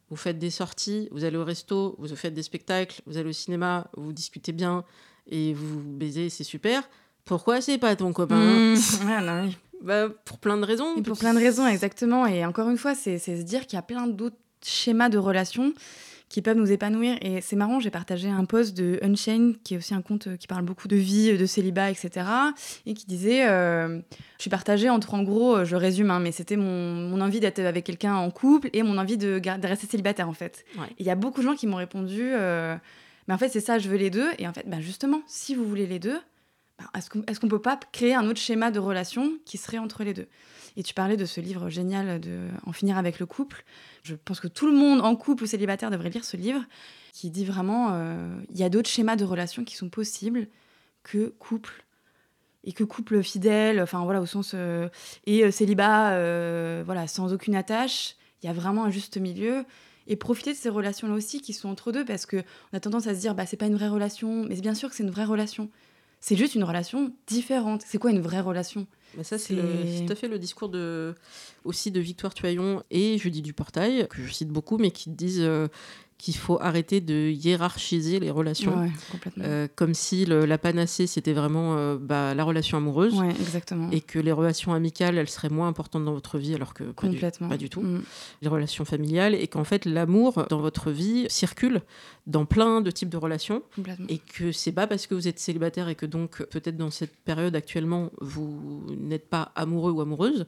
[0.09, 3.33] vous faites des sorties, vous allez au resto, vous faites des spectacles, vous allez au
[3.33, 4.83] cinéma, vous discutez bien
[5.29, 6.83] et vous baisez, c'est super.
[7.25, 8.75] Pourquoi c'est pas ton copain Mmh.
[9.21, 9.57] Non, oui.
[9.81, 10.97] bah, Pour plein de raisons.
[10.97, 12.25] Et pour plein de raisons, exactement.
[12.27, 14.35] Et encore une fois, c'est se dire qu'il y a plein d'autres
[14.65, 15.73] schémas de relations
[16.33, 17.15] qui peuvent nous épanouir.
[17.21, 20.35] Et c'est marrant, j'ai partagé un post de Unchained, qui est aussi un compte euh,
[20.35, 22.25] qui parle beaucoup de vie, de célibat, etc.
[22.87, 23.99] Et qui disait, euh,
[24.37, 27.39] je suis partagée entre, en gros, euh, je résume, hein, mais c'était mon, mon envie
[27.39, 30.65] d'être avec quelqu'un en couple et mon envie de, rester célibataire, en fait.
[30.75, 30.87] Ouais.
[30.97, 32.75] Il y a beaucoup de gens qui m'ont répondu, euh,
[33.27, 34.31] mais en fait, c'est ça, je veux les deux.
[34.39, 36.19] Et en fait, bah, justement, si vous voulez les deux,
[36.79, 39.77] bah, est-ce qu'on est-ce qu'on peut pas créer un autre schéma de relation qui serait
[39.77, 40.27] entre les deux?
[40.75, 43.63] Et tu parlais de ce livre génial de En finir avec le couple.
[44.03, 46.63] Je pense que tout le monde en couple ou célibataire devrait lire ce livre
[47.13, 50.47] qui dit vraiment euh, il y a d'autres schémas de relation qui sont possibles
[51.03, 51.85] que couple
[52.63, 54.89] et que couple fidèle, enfin voilà au sens euh,
[55.25, 56.17] et euh, célibat,
[56.83, 58.15] voilà sans aucune attache.
[58.41, 59.63] Il y a vraiment un juste milieu
[60.07, 62.37] et profiter de ces relations là aussi qui sont entre deux parce que
[62.71, 64.89] on a tendance à se dire bah c'est pas une vraie relation, mais bien sûr
[64.89, 65.69] que c'est une vraie relation.
[66.25, 67.83] C'est juste une relation différente.
[67.85, 68.87] C'est quoi une vraie relation?
[69.17, 71.15] Mais ça, c'est tout à fait le discours de,
[71.65, 75.67] aussi de Victoire Tuaillon et Judy Duportail, que je cite beaucoup, mais qui disent euh,
[76.23, 78.79] qu'il faut arrêter de hiérarchiser les relations.
[78.79, 78.89] Ouais.
[79.41, 83.13] Euh, comme si le- la panacée, c'était vraiment euh, bah, la relation amoureuse.
[83.13, 83.89] ouais, exactement.
[83.91, 87.07] Et que les relations amicales, elles seraient moins importantes dans votre vie, alors que pas
[87.07, 87.49] du, complètement.
[87.49, 87.81] pas du tout.
[87.81, 88.03] Mm.
[88.41, 91.81] Les relations familiales, et qu'en fait, l'amour dans votre vie circule
[92.25, 93.61] dans plein de types de relations.
[94.07, 97.17] Et que c'est pas parce que vous êtes célibataire et que donc peut-être dans cette
[97.25, 100.45] période actuellement vous n'êtes pas amoureux ou amoureuse,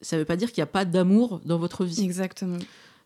[0.00, 2.02] ça veut pas dire qu'il n'y a pas d'amour dans votre vie.
[2.02, 2.56] Exactement.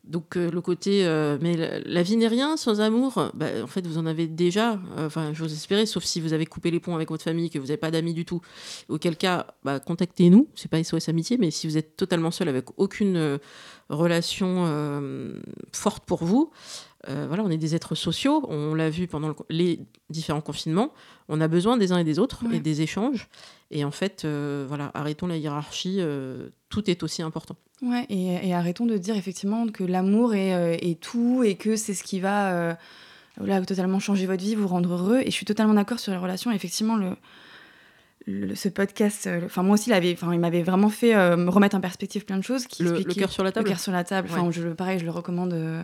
[0.07, 3.86] Donc euh, le côté euh, mais la, vie n'est rien sans amour, bah, en fait
[3.86, 4.72] vous en avez déjà.
[4.98, 7.59] Euh, Enfin j'ose espérer, sauf si vous avez coupé les ponts avec votre famille, que
[7.59, 8.40] vous n'avez pas d'amis du tout.
[8.88, 10.48] Auquel cas, bah, contactez-nous.
[10.55, 13.38] C'est pas SOS amitié, mais si vous êtes totalement seul avec aucune
[13.88, 14.66] relation
[15.72, 16.50] forte pour vous.
[17.09, 19.80] Euh, voilà, on est des êtres sociaux, on l'a vu pendant le- les
[20.11, 20.92] différents confinements.
[21.28, 22.57] On a besoin des uns et des autres Ouais.
[22.57, 23.28] et des échanges.
[23.70, 25.96] Et en fait, euh, voilà, arrêtons la hiérarchie.
[26.00, 27.57] euh, tout est aussi important.
[27.82, 31.94] Ouais, et, et arrêtons de dire effectivement que l'amour est, est tout et que c'est
[31.94, 32.76] ce qui va
[33.36, 35.20] voilà, totalement changer votre vie, vous rendre heureux.
[35.20, 36.50] Et je suis totalement d'accord sur les relations.
[36.52, 37.16] Effectivement, le,
[38.26, 41.50] le- ce podcast, euh, le- enfin moi aussi, enfin, il m'avait vraiment fait euh, me
[41.50, 42.66] remettre en perspective plein de choses.
[42.66, 43.68] Qui Le, le cœur sur la Le table.
[43.68, 44.28] cœur sur la table.
[44.30, 44.52] Enfin, Ouais.
[44.52, 45.82] je, le- pareil, je le recommande euh,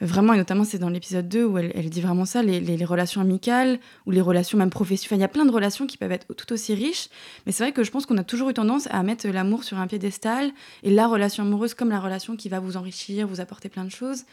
[0.00, 0.32] vraiment.
[0.34, 3.20] Et notamment, c'est dans l'épisode 2 où elle, elle dit vraiment ça les, les- relations
[3.20, 5.18] amicales ou les relations même professionnelles.
[5.20, 7.08] Il y a plein de relations qui peuvent être tout aussi riches.
[7.46, 9.78] Mais c'est vrai que je pense qu'on a toujours eu tendance à mettre l'amour sur
[9.78, 10.50] un piédestal
[10.82, 13.90] et la relation amoureuse comme la relation qui va vous enrichir, vous apporter plein de
[13.90, 14.24] choses.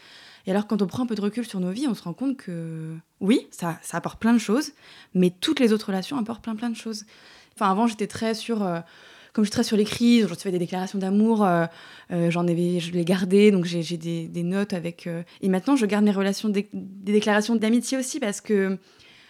[0.46, 2.12] Et alors, quand on prend un peu de recul sur nos vies, on se rend
[2.12, 4.72] compte que oui, ça, ça apporte plein de choses,
[5.14, 7.04] mais toutes les autres relations apportent plein plein de choses.
[7.56, 8.62] Enfin, avant, j'étais très sur.
[8.62, 8.78] euh,
[9.36, 11.66] comme je suis sur les crises, je fais des déclarations d'amour, euh,
[12.10, 15.06] euh, j'en avais, je les gardais, donc j'ai des, notes avec.
[15.06, 18.78] euh, et maintenant, je garde mes relations, des, déclarations d'amitié aussi parce que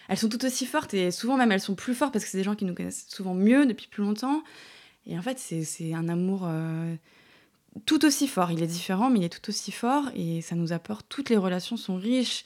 [0.08, 2.38] elles sont toutes aussi fortes et souvent même elles sont plus fortes parce que c'est
[2.38, 4.44] des gens qui nous connaissent souvent mieux depuis plus longtemps.
[5.08, 6.48] Et en fait, c'est un amour
[7.84, 8.52] tout aussi fort.
[8.52, 11.06] Il est différent, mais il est tout aussi fort et ça nous apporte.
[11.08, 12.44] Toutes les relations sont riches.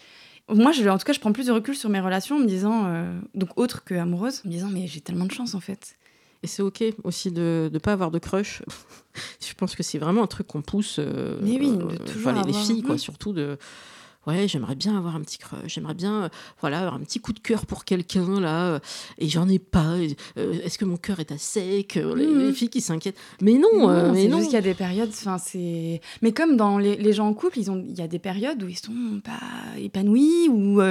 [0.49, 2.91] Moi, en tout cas, je prends plus de recul sur mes relations en me disant,
[3.35, 5.99] donc autre que amoureuse, en me disant, mais j'ai tellement de chance en fait.
[6.43, 8.62] Et c'est ok aussi de ne pas avoir de crush.
[9.47, 10.97] je pense que c'est vraiment un truc qu'on pousse.
[10.99, 12.99] euh, Mais oui, de euh, toujours les, les filles, quoi, Mm.
[12.99, 13.59] surtout de.
[14.27, 16.29] Ouais, j'aimerais bien avoir un petit crush, j'aimerais bien euh,
[16.61, 18.79] voilà, avoir un petit coup de cœur pour quelqu'un, là, euh,
[19.16, 19.95] et j'en ai pas.
[20.37, 23.16] euh, Est-ce que mon cœur est à sec les, les filles qui s'inquiètent.
[23.41, 24.37] Mais non, euh, mais non.
[24.37, 26.03] juste qu'il y a des périodes, enfin c'est.
[26.21, 28.62] Mais comme dans les, les gens en couple, ils ont, il y a des périodes
[28.62, 29.41] où ils sont pas
[29.79, 30.83] épanouis, où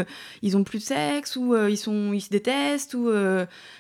[0.42, 3.10] ils ont plus de sexe, où ils sont, ils se détestent, ou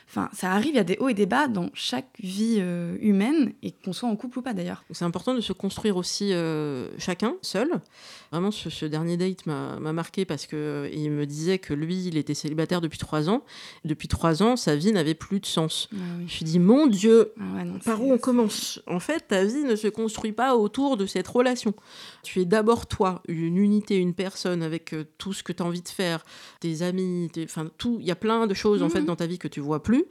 [0.07, 2.61] enfin ça arrive, il y a des hauts et des bas dans chaque vie
[3.01, 4.83] humaine, et qu'on soit en couple ou pas d'ailleurs.
[4.91, 6.33] C'est important de se construire aussi
[6.99, 7.71] chacun, seul.
[8.31, 11.73] Vraiment, ce, ce dernier date m'a m'a marqué parce que euh, il me disait que
[11.73, 13.43] lui, il était célibataire depuis trois ans.
[13.85, 15.89] Depuis trois ans, sa vie n'avait plus de sens.
[15.91, 16.17] Ah oui.
[16.19, 18.81] Je me suis dit, mon Dieu, Ah ouais, non, Par où on commence?
[18.85, 21.73] En fait, ta vie ne se construit pas autour de cette relation.
[22.21, 25.65] Tu es d'abord toi, une unité, une personne avec euh, tout ce que tu as
[25.65, 26.23] envie de faire,
[26.59, 27.97] tes amis, tes- enfin tout.
[27.99, 29.05] Il y a plein de choses en fait Mhm.
[29.07, 30.05] dans ta vie que tu vois plus.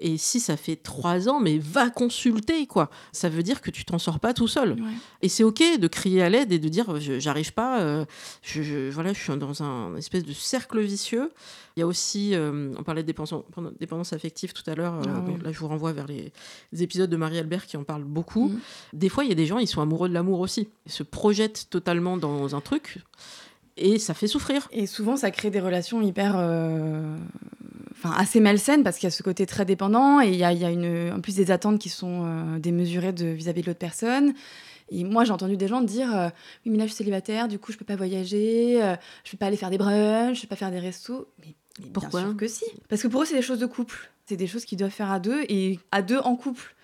[0.00, 2.88] Et si ça fait trois ans, mais va consulter quoi.
[3.12, 4.72] Ça veut dire que tu t'en sors pas tout seul.
[4.72, 4.90] Ouais.
[5.22, 8.04] Et c'est ok de crier à l'aide et de dire j'arrive pas, euh,
[8.42, 11.32] je, je- voilà, je suis dans un espèce de cercle vicieux.
[11.76, 13.34] Il y a aussi, euh, on parlait de dépendance,
[13.78, 14.94] dépendance affective tout à l'heure.
[14.94, 15.34] euh, Ah oui.
[15.42, 16.32] là, je vous renvoie vers les,
[16.72, 18.48] les épisodes de Marie-Albert qui en parlent beaucoup.
[18.48, 18.60] Mhm.
[18.94, 20.68] Des fois, il y a des gens, ils sont amoureux de l'amour aussi.
[20.86, 22.98] Ils se projettent totalement dans un truc
[23.76, 24.68] et ça fait souffrir.
[24.72, 26.34] Et souvent, ça crée des relations hyper.
[26.36, 27.16] euh,
[27.98, 30.52] enfin assez malsaine parce qu'il y a ce côté très dépendant et il y a,
[30.52, 33.78] y a une, en plus des attentes qui sont euh, démesurées de, vis-à-vis de l'autre
[33.78, 34.34] personne.
[34.90, 36.28] Et moi, j'ai entendu des gens dire euh,
[36.64, 39.36] Oui, mais là, je suis célibataire, du coup, je peux pas voyager, euh, je peux
[39.36, 41.28] pas aller faire des brunchs, je peux pas faire des restos.
[41.40, 42.20] Mais, mais Pourquoi?
[42.20, 42.64] Bien sûr que si.
[42.88, 44.10] Parce que pour eux, c'est des choses de couple.
[44.26, 46.74] C'est des choses qu'ils doivent faire à deux et à deux en couple.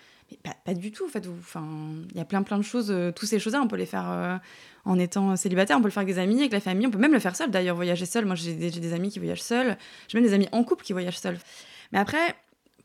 [0.64, 1.26] Pas, du tout, en fait.
[1.38, 1.66] Enfin,
[2.10, 2.90] il y a plein, plein de choses.
[2.90, 4.36] Euh, toutes ces choses-là, on peut les faire euh,
[4.84, 6.98] en étant célibataire, on peut le faire avec des amis, avec la famille, on peut
[6.98, 8.24] même le faire seul d'ailleurs, voyager seul.
[8.24, 9.76] Moi, j'ai des, des amis qui voyagent seuls.
[10.08, 11.38] J'ai même des amis en couple qui voyagent seuls.
[11.92, 12.34] Mais après,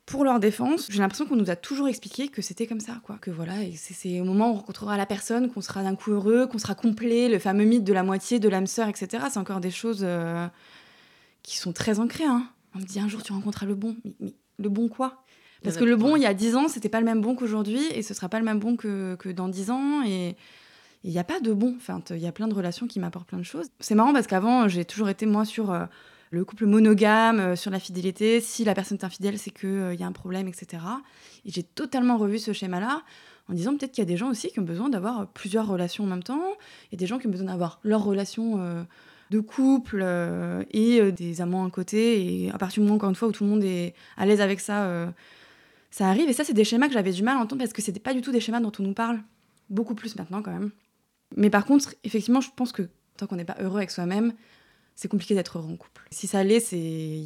[0.09, 3.17] pour leur défense, j'ai l'impression qu'on nous a toujours expliqué que c'était comme ça, quoi.
[3.21, 6.47] Que voilà, c'est, au moment où on rencontrera la personne qu'on sera d'un coup heureux,
[6.47, 9.25] qu'on sera complet, le fameux mythe de la moitié, de l'âme sœur, etc.
[9.29, 10.47] C'est encore des choses euh,
[11.43, 12.25] qui sont très ancrées.
[12.25, 12.49] Hein.
[12.73, 13.97] On me dit un jour tu rencontreras le bon.
[14.19, 15.23] Mais le bon quoi?
[15.63, 17.81] Parce que le bon, il y a 10 ans, c'était pas le même bon qu'aujourd'hui,
[17.93, 20.03] et ce sera pas le même bon que, que dans 10 ans.
[20.05, 20.35] Et
[21.03, 21.75] il n'y a pas de bon.
[21.77, 23.67] Enfin, il y a plein de relations qui m'apportent plein de choses.
[23.79, 25.85] C'est marrant parce qu'avant, j'ai toujours été, moi, sur euh,
[26.31, 28.39] le couple monogame, euh, sur la fidélité.
[28.39, 30.83] Si la personne est infidèle, c'est qu'il y a un problème, etc.
[31.45, 33.03] Et j'ai totalement revu ce schéma-là
[33.49, 36.03] en disant peut-être qu'il y a des gens aussi qui ont besoin d'avoir plusieurs relations
[36.03, 36.43] en même temps.
[36.91, 38.83] Il y a des gens qui ont besoin d'avoir leur relation euh,
[39.29, 42.45] de couple euh, et euh, des amants à côté.
[42.45, 44.41] Et à partir du moment, encore une fois, où tout le monde est à l'aise
[44.41, 45.07] avec ça, euh,
[45.91, 46.29] ça arrive.
[46.29, 48.13] Et ça, c'est des schémas que j'avais du mal à entendre parce que c'était pas
[48.13, 49.21] du tout des schémas dont on nous parle.
[49.69, 50.71] Beaucoup plus maintenant, quand même.
[51.35, 54.33] Mais par contre, effectivement, je pense que tant qu'on n'est pas heureux avec soi-même,
[54.95, 56.07] c'est compliqué d'être heureux en couple.
[56.11, 57.25] Si ça l'est, c'est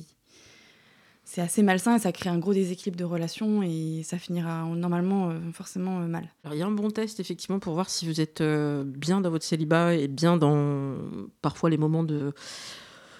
[1.26, 4.76] c'est assez malsain et ça crée un gros déséquilibre de relation et ça finira en-
[4.76, 6.30] normalement euh, forcément euh, mal.
[6.43, 9.22] Alors, il y a un bon test effectivement pour voir si vous êtes euh, bien
[9.22, 10.95] dans votre célibat et bien dans
[11.41, 12.34] parfois les moments de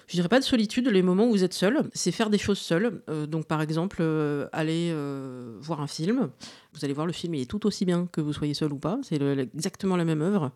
[0.06, 2.58] je dirais pas de solitude, les moments où vous êtes seul, c'est faire des choses
[2.58, 3.02] seul.
[3.08, 6.30] Euh, donc par exemple, euh, aller euh, voir un film.
[6.72, 8.78] Vous allez voir le film, il est tout aussi bien que vous soyez seul ou
[8.78, 8.98] pas.
[9.02, 9.20] C'est
[9.54, 10.50] exactement la même œuvre.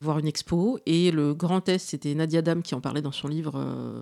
[0.00, 0.78] Voir une expo.
[0.84, 3.52] Et le grand test, c'était Nadia Dam qui en parlait dans son livre.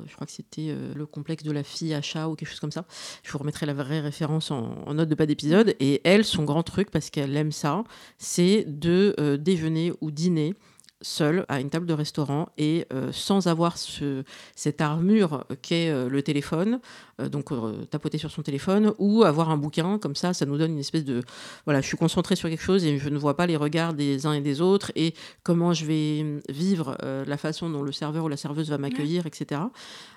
[0.07, 2.73] je crois que c'était Le complexe de la fille à chat ou quelque chose comme
[2.73, 2.87] ça.
[3.23, 5.75] Je vous remettrai la vraie référence en, en note de pas d'épisode.
[5.79, 7.85] Et elle, son grand truc, parce qu'elle aime ça,
[8.17, 10.55] c'est de déjeuner ou dîner
[11.01, 14.25] seule à une table de restaurant et euh, sans avoir ce,
[14.57, 16.81] cette armure qu'est euh, le téléphone,
[17.21, 17.51] euh, donc
[17.91, 21.05] tapoter sur son téléphone ou avoir un bouquin comme ça, ça nous donne une espèce
[21.05, 21.23] de
[21.65, 24.27] voilà, je suis concentrée sur quelque chose et je ne vois pas les regards des
[24.27, 28.29] uns et des autres et comment je vais vivre la façon dont le serveur ou
[28.29, 29.61] la serveuse va m'accueillir, etc.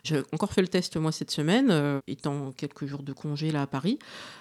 [0.03, 3.67] J'ai encore fait le test moi cette semaine, étant quelques jours de congé là à
[3.67, 3.99] Paris.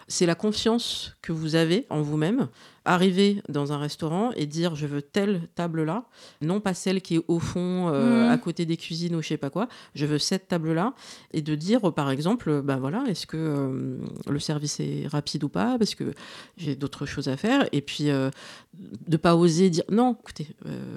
[0.08, 2.48] C'est la confiance que vous avez en vous-même.
[2.84, 6.04] Arriver dans un restaurant et dire je veux telle table là,
[6.40, 8.30] non pas celle qui est au fond euh, Mhm.
[8.32, 10.94] à côté des cuisines ou je sais pas quoi, je veux cette table là.
[11.32, 15.48] Et de dire par exemple ben voilà est-ce que euh, le service est rapide ou
[15.48, 15.76] pas?
[15.78, 16.12] Parce que
[16.56, 17.68] j'ai d'autres choses à faire.
[17.72, 18.30] Et puis euh,
[19.06, 20.48] de pas oser dire non écoutez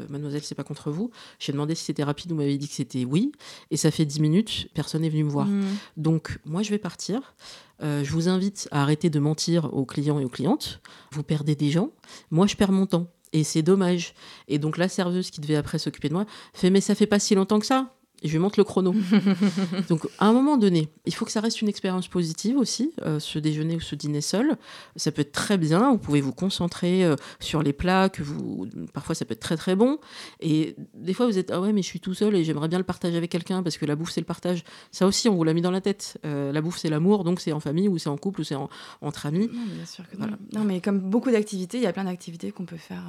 [0.10, 1.12] mademoiselle c'est pas contre vous.
[1.40, 3.32] J'ai demandé si c'était rapide vous m'avez dit que c'était oui.
[3.72, 5.48] Et ça fait 10 minutes personne n'est venu me voir.
[5.48, 5.64] Mm.
[5.98, 7.36] donc, moi, je vais partir.
[7.82, 10.82] Euh, je vous invite à arrêter de mentir aux clients et aux clientes.
[11.12, 11.92] Vous perdez des gens.
[12.32, 13.08] Moi, je perds mon temps.
[13.34, 14.14] Et c'est dommage.
[14.48, 17.20] Et donc, la serveuse qui devait après s'occuper de moi fait Mais ça fait pas
[17.20, 17.96] si longtemps que ça.
[18.24, 18.96] Et je lui montre le chrono.
[19.90, 23.20] donc, à un moment donné, il faut que ça reste une expérience positive aussi, euh,
[23.20, 24.56] ce déjeuner ou ce dîner seul.
[24.96, 25.92] Ça peut être très bien.
[25.92, 28.68] Vous pouvez vous concentrer euh, sur les plats que vous.
[28.94, 29.98] Parfois, ça peut être très très bon.
[30.40, 32.78] Et des fois, vous êtes Ah ouais, mais je suis tout seul et j'aimerais bien
[32.78, 34.64] le partager avec quelqu'un parce que la bouffe, c'est le partage.
[34.92, 36.18] Ça aussi, on vous l'a mis dans la tête.
[36.26, 38.56] Euh, la bouffe, c'est l'amour, donc c'est en famille ou c'est en couple ou c'est
[38.56, 38.70] en-
[39.02, 39.50] entre amis.
[39.52, 40.24] Non, mais bien sûr que non.
[40.28, 40.38] Voilà.
[40.54, 43.04] Non, mais comme beaucoup d'activités, il y a plein d'activités qu'on peut faire,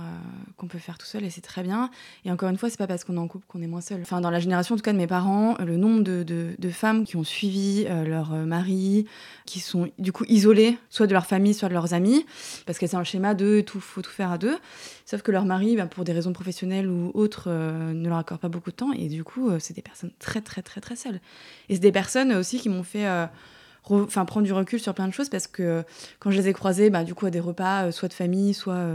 [0.57, 1.91] qu'on peut faire tout seul et c'est très bien.
[2.25, 4.01] Et encore une fois, c'est pas parce qu'on est en couple qu'on est moins seul.
[4.03, 7.05] Enfin, dans la génération en tout cas de mes parents, euh, le nombre de, femmes
[7.05, 9.07] qui ont suivi euh, leur euh, mari,
[9.47, 12.27] qui sont du coup isolées, soit de leur famille, soit de leurs amis,
[12.67, 14.57] parce que c'est un schéma de tout, faut tout faire à deux.
[15.07, 18.49] Sauf que leur mari, bah, pour des raisons professionnelles ou autres, ne leur accorde pas
[18.49, 21.21] beaucoup de temps et du coup, c'est des personnes très très très très seules.
[21.69, 23.07] Et c'est des personnes aussi qui m'ont fait
[23.85, 25.85] enfin prendre du recul sur plein de choses parce que
[26.19, 28.87] quand je les ai croisées, bah, du coup, à des repas, soit de famille, soit,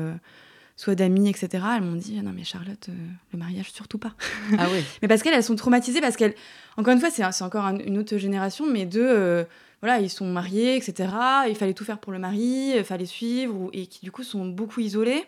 [0.79, 2.93] soit d'amis, etc., elles m'ont dit Ah Non, mais Charlotte, euh,
[3.33, 4.13] le mariage, surtout pas.
[4.57, 4.65] Ah
[5.01, 6.35] mais parce qu'elles, elles sont traumatisées, parce qu'elles,
[6.77, 9.43] encore une fois, c'est encore un- une autre génération, mais deux, euh,
[9.81, 11.09] voilà, ils sont mariés, etc.,
[11.49, 14.23] il fallait tout faire pour le mari, il fallait suivre, ou- et qui du coup
[14.23, 15.21] sont beaucoup isolés,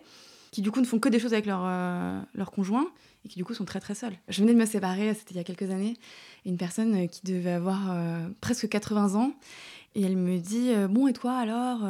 [0.51, 2.87] qui du coup ne font que des choses avec leur, euh, leur conjoint,
[3.25, 4.13] et qui du coup sont très très seuls.
[4.29, 5.97] Je venais de me séparer, c'était il y a quelques années,
[6.45, 7.93] une personne euh, qui devait avoir
[8.39, 9.33] presque 80 ans,
[9.95, 11.81] et elle me dit Bon, et toi alors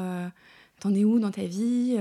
[0.79, 1.95] T'en es où dans ta vie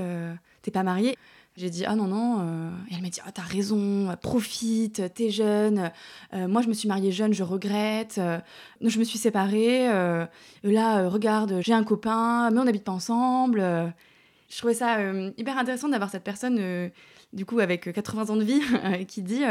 [0.62, 1.18] T'es pas mariée?
[1.56, 5.02] J'ai dit ah non non euh, et elle m'a dit ah t'as raison euh, profite
[5.14, 5.90] t'es jeune
[6.32, 8.20] euh, moi je me suis mariée jeune je regrette
[8.80, 9.86] je me suis séparée
[10.62, 13.60] là regarde j'ai un copain mais on n'habite pas ensemble
[14.48, 14.98] je trouvais ça
[15.36, 16.90] hyper intéressant d'avoir cette personne
[17.32, 18.62] du coup avec 80 ans de vie
[19.06, 19.42] qui dit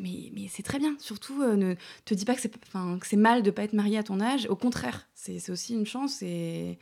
[0.00, 0.94] mais, mais c'est très bien.
[1.00, 1.74] Surtout, ne
[2.04, 4.46] te dis pas que c'est que c'est mal de pas être marié à ton âge.
[4.48, 6.78] Au contraire, c'est c'est aussi une chance et,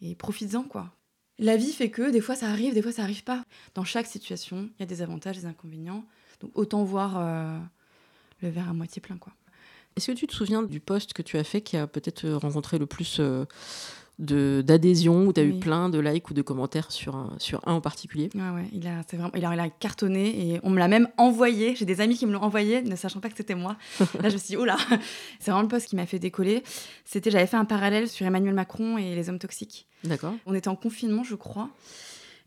[0.00, 0.95] et profites-en, quoi.
[1.38, 3.44] La vie fait que des fois ça arrive, des fois ça arrive pas.
[3.74, 6.04] Dans chaque situation, il y a des avantages, des inconvénients.
[6.40, 7.58] Donc autant voir euh,
[8.42, 9.32] le verre à moitié plein, quoi.
[9.96, 12.78] Est-ce que tu te souviens du post que tu as fait qui a peut-être rencontré
[12.78, 13.46] le plus euh,
[14.18, 17.74] d'adhésion, où tu as eu plein de likes ou de commentaires sur un, sur un
[17.74, 20.78] en particulier Ouais, ouais, il a, vraiment, il a, il a cartonné et on me
[20.78, 21.76] l'a même envoyé.
[21.76, 23.76] J'ai des amis qui me l'ont envoyé, ne sachant pas que c'était moi.
[24.22, 24.76] Là, je me suis dit, oh là,
[25.38, 26.62] c'est vraiment le post qui m'a fait décoller.
[27.04, 29.86] C'était, j'avais fait un parallèle sur Emmanuel Macron et les hommes toxiques.
[30.04, 31.68] D'accord On était en confinement, je crois.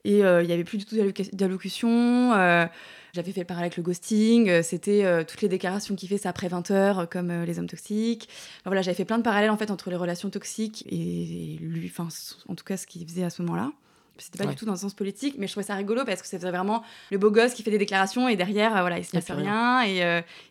[0.05, 0.95] Et euh, il n'y avait plus du tout
[1.33, 2.33] d'allocution.
[2.33, 2.65] euh,
[3.13, 4.49] J'avais fait le parallèle avec le ghosting.
[4.49, 7.45] euh, C'était euh, toutes les déclarations qu'il fait, c'est après 20 heures, euh, comme euh,
[7.45, 8.27] les hommes toxiques.
[8.29, 11.87] Enfin, voilà, j'avais fait plein de parallèles en fait entre les relations toxiques et lui,
[11.91, 12.07] enfin,
[12.47, 13.71] en tout cas, ce qu'il faisait à ce moment-là.
[14.17, 14.49] C'était pas Ouais.
[14.51, 16.83] du tout dans le sens politique, mais je trouvais ça rigolo parce que c'était vraiment
[17.09, 19.81] le beau gosse qui fait des déclarations et derrière, euh, voilà, il se passe rien.
[19.85, 19.99] Et,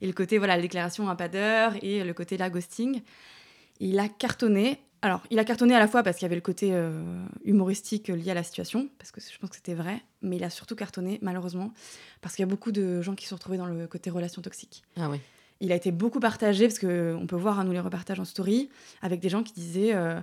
[0.01, 3.03] et le côté, voilà, la déclaration à pas d'heure et le côté là, ghosting.
[3.81, 4.81] Il a cartonné.
[5.03, 8.09] Alors, il a cartonné à la fois parce qu'il y avait le côté euh, humoristique
[8.09, 10.75] lié à la situation, parce que je pense que c'était vrai, mais il a surtout
[10.75, 11.73] cartonné, malheureusement,
[12.21, 14.43] parce qu'il y a beaucoup de gens qui se sont retrouvés dans le côté relation
[14.43, 14.83] toxique.
[14.97, 15.21] Ah ouais.
[15.61, 18.71] Il a été beaucoup partagé, parce qu'on peut voir à nous les repartages en story,
[19.03, 20.21] avec des gens qui disaient euh,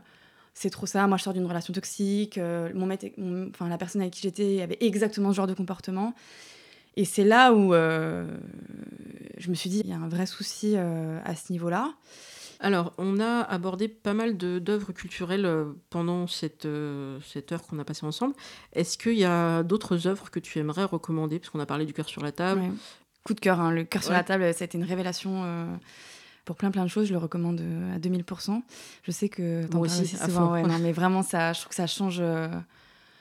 [0.54, 4.02] c'est trop ça, moi je sors d'une relation toxique, euh, mon mon- enfin, la personne
[4.02, 6.14] avec qui j'étais avait exactement ce genre de comportement.
[6.98, 8.26] Et c'est là où euh,
[9.38, 11.94] je me suis dit il y a un vrai souci euh, à ce niveau-là.
[12.66, 17.78] Alors, on a abordé pas mal d'œuvres culturelles euh, pendant cette, euh, cette heure qu'on
[17.78, 18.34] a passée ensemble.
[18.74, 21.38] Est-ce qu'il y a d'autres œuvres que tu aimerais recommander?
[21.38, 22.62] Parce qu'on a parlé du cœur sur la table.
[22.62, 22.72] Ouais.
[23.24, 25.76] Coup de cœur, hein, le cœur sur la table, ça a été une révélation euh,
[26.44, 27.06] pour plein plein de choses.
[27.08, 27.62] Je le recommande
[27.94, 28.62] à 2000%.
[29.04, 30.48] Je sais que Moi aussi, souvent.
[30.48, 30.54] fond.
[30.54, 32.48] ouais, non, mais vraiment, ça, je trouve que ça change, euh,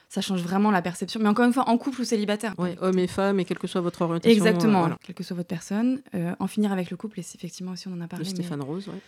[0.08, 1.20] ça change vraiment la perception.
[1.20, 2.54] Mais encore une fois, en couple ou célibataire.
[2.58, 4.30] Ouais, hommes et femmes, et quelle que soit votre orientation.
[4.34, 4.98] Exactement, euh, voilà.
[5.02, 6.00] quelle que soit votre personne.
[6.14, 8.24] Euh, en finir avec le couple, et effectivement aussi on en a parlé.
[8.24, 9.00] Stéphane Rose, ouais.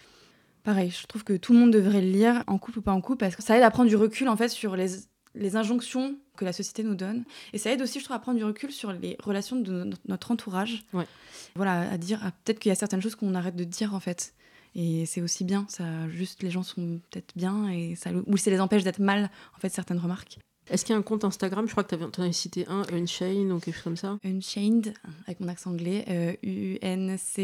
[0.67, 3.01] Pareil, je trouve que tout le monde devrait le lire, en couple ou pas en
[3.01, 4.89] couple, parce que ça aide à prendre du recul en fait sur les,
[5.37, 7.23] les injonctions que la société nous donne.
[7.53, 9.97] Et ça aide aussi, je trouve, à prendre du recul sur les relations de no-
[10.09, 10.85] notre entourage.
[10.93, 11.07] Ouais.
[11.55, 14.01] Voilà, à dire, ah, peut-être qu'il y a certaines choses qu'on arrête de dire en
[14.01, 14.35] fait.
[14.75, 18.51] Et c'est aussi bien, ça, juste les gens sont peut-être bien, et ça, ou ça
[18.51, 20.41] les empêche d'être mal, en fait, certaines remarques.
[20.69, 21.67] Est-ce qu'il y a un compte Instagram?
[21.67, 24.19] Je crois que tu en avais cité un, Unchained ou quelque chose comme ça.
[24.25, 24.95] Unchained,
[25.27, 27.43] avec mon accent anglais, euh, U-N-C-H-A-I-N-E-D.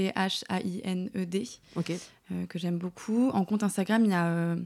[2.33, 3.29] Euh, que j'aime beaucoup.
[3.31, 4.57] En compte Instagram, il y a euh,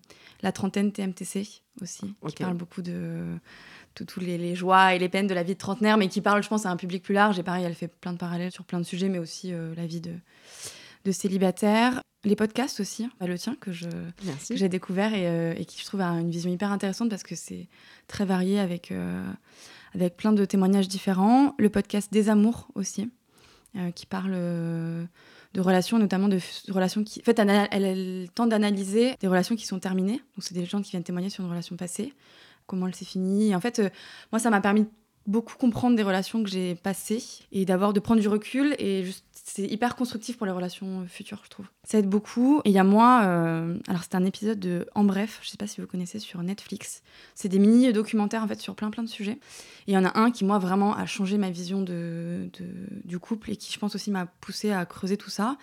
[0.43, 3.39] la trentaine TMTC aussi, qui parle beaucoup de
[4.05, 6.43] tous les, les joies et les peines de la vie de trentenaire, mais qui parle,
[6.43, 7.39] je pense, à un public plus large.
[7.39, 9.87] Et pareil, elle fait plein de parallèles sur plein de sujets, mais aussi euh, la
[9.87, 10.13] vie de,
[11.05, 12.03] de célibataire.
[12.27, 13.87] Les podcasts aussi, bah, le tien, que je,
[14.25, 14.55] Merci.
[14.55, 17.23] que j'ai découvert et, euh, et qui, je trouve, a une vision hyper intéressante parce
[17.23, 17.69] que c'est
[18.09, 19.25] très varié avec, euh,
[19.95, 21.55] avec plein de témoignages différents.
[21.57, 23.09] Le podcast Des Amours aussi,
[23.77, 27.21] euh, qui parle de relations, notamment de relations qui.
[27.21, 30.21] En fait, elle, elle, elle tente d'analyser des relations qui sont terminées.
[30.35, 32.13] Donc, c'est des gens qui viennent témoigner sur une relation passée,
[32.67, 33.51] comment elle s'est finie.
[33.51, 33.81] Et en fait,
[34.33, 34.91] moi, ça m'a permis de
[35.29, 37.23] beaucoup comprendre des relations que j'ai passées
[37.53, 39.25] et d'avoir de prendre du recul et juste
[39.57, 41.67] c'est hyper constructif pour les relations euh, futures je trouve.
[41.85, 42.61] Ça aide beaucoup.
[42.65, 45.57] Et il y a moi euh, alors c'est un épisode de En Bref je sais
[45.57, 47.03] pas si vous connaissez sur Netflix.
[47.35, 49.39] C'est des mini documentaires en fait sur plein plein de sujets.
[49.87, 52.67] Et il y en a un qui moi vraiment a changé ma vision de, de-
[53.05, 55.57] du couple et qui je pense aussi m'a poussé à creuser tout ça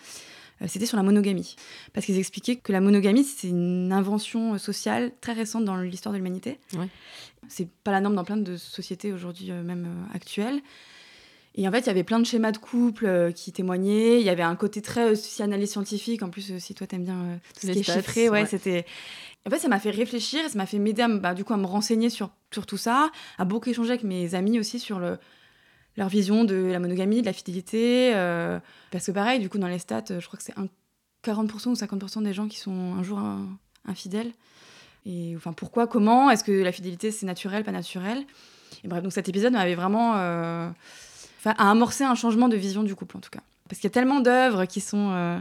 [0.62, 1.56] Euh, c'était sur la monogamie.
[1.92, 6.18] Parce qu'ils expliquaient que la monogamie c'est une invention sociale très récente dans l'histoire de
[6.18, 6.60] l'humanité.
[6.78, 6.88] Ouais.
[7.48, 10.60] c'est pas la norme dans plein de sociétés aujourd'hui, euh, même actuelles.
[11.56, 14.20] Et en fait, il y avait plein de schémas de couple euh, qui témoignaient.
[14.20, 16.22] Il y avait un côté très euh, aussi analyse scientifique.
[16.22, 18.46] En plus, euh, si toi t'aimes bien tout ce qui est chiffré, ouais, ouais.
[18.46, 18.84] c'était.
[19.46, 21.52] En fait, ça m'a fait réfléchir, ça m'a fait m'aider à, me- bah, du coup,
[21.52, 24.98] à me renseigner sur, sur tout ça, à beaucoup échanger avec mes amis aussi sur
[24.98, 25.18] le,
[25.96, 28.12] leur vision de la monogamie, de la fidélité.
[28.14, 28.58] euh,
[28.90, 30.66] parce que pareil, du coup, dans les stats, je crois que c'est un
[31.24, 33.20] 40% ou 50% des gens qui sont un jour
[33.84, 34.32] infidèles.
[35.06, 38.24] Et enfin, pourquoi, comment Est-ce que la fidélité, c'est naturel, pas naturel?
[38.82, 40.14] Et bref, donc cet épisode m'avait vraiment...
[40.16, 40.68] euh,
[41.44, 43.42] Enfin, a amorcé un changement de vision du couple, en tout cas.
[43.68, 45.38] Parce qu'il y a tellement d'œuvres qui sont euh,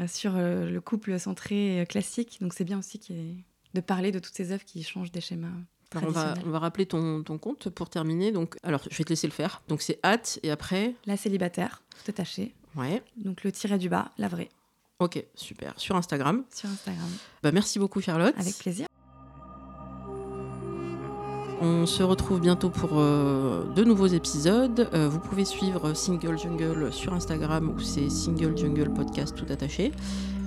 [0.00, 2.38] euh, sur euh, le couple centré euh, classique.
[2.40, 3.34] Donc c'est bien aussi ait-
[3.74, 5.48] de parler de toutes ces œuvres qui changent des schémas
[5.94, 6.44] Alors, on, va, traditionnels.
[6.46, 8.30] on va rappeler ton, ton compte pour terminer.
[8.32, 9.62] Donc, alors, je vais te laisser le faire.
[9.68, 10.94] Donc, c'est hâte et après.
[11.06, 12.54] La célibataire, tout attaché.
[12.76, 13.02] Ouais.
[13.16, 14.50] Donc le tiret du bas, la vraie,
[14.98, 15.74] Ok, super.
[15.76, 16.44] Sur Instagram.
[16.54, 17.08] sur Instagram.
[17.42, 18.34] Bah, merci beaucoup, Charlotte.
[18.38, 18.85] Avec plaisir.
[21.60, 24.88] On se retrouve bientôt pour euh, de nouveaux épisodes.
[24.92, 29.92] Euh, vous pouvez suivre Single Jungle sur Instagram où c'est Single Jungle Podcast tout attaché.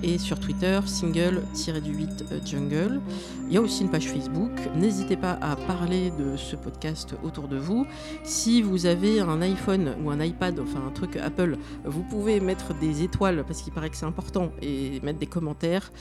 [0.02, 3.00] Et sur Twitter, single-du-8 jungle.
[3.48, 4.50] Il y a aussi une page Facebook.
[4.74, 7.86] N'hésitez pas à parler de ce podcast autour de vous.
[8.24, 12.72] Si vous avez un iPhone ou un iPad, enfin un truc Apple, vous pouvez mettre
[12.74, 15.92] des étoiles parce qu'il paraît que c'est important et mettre des commentaires.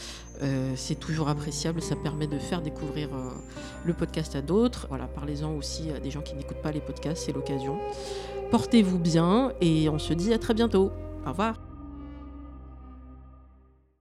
[0.41, 3.31] Euh, c'est toujours appréciable, ça permet de faire découvrir euh,
[3.83, 4.85] le podcast à d'autres.
[4.87, 7.77] Voilà, parlez-en aussi à des gens qui n'écoutent pas les podcasts, c'est l'occasion.
[8.51, 10.91] Portez-vous bien et on se dit à très bientôt.
[11.25, 11.68] Au revoir.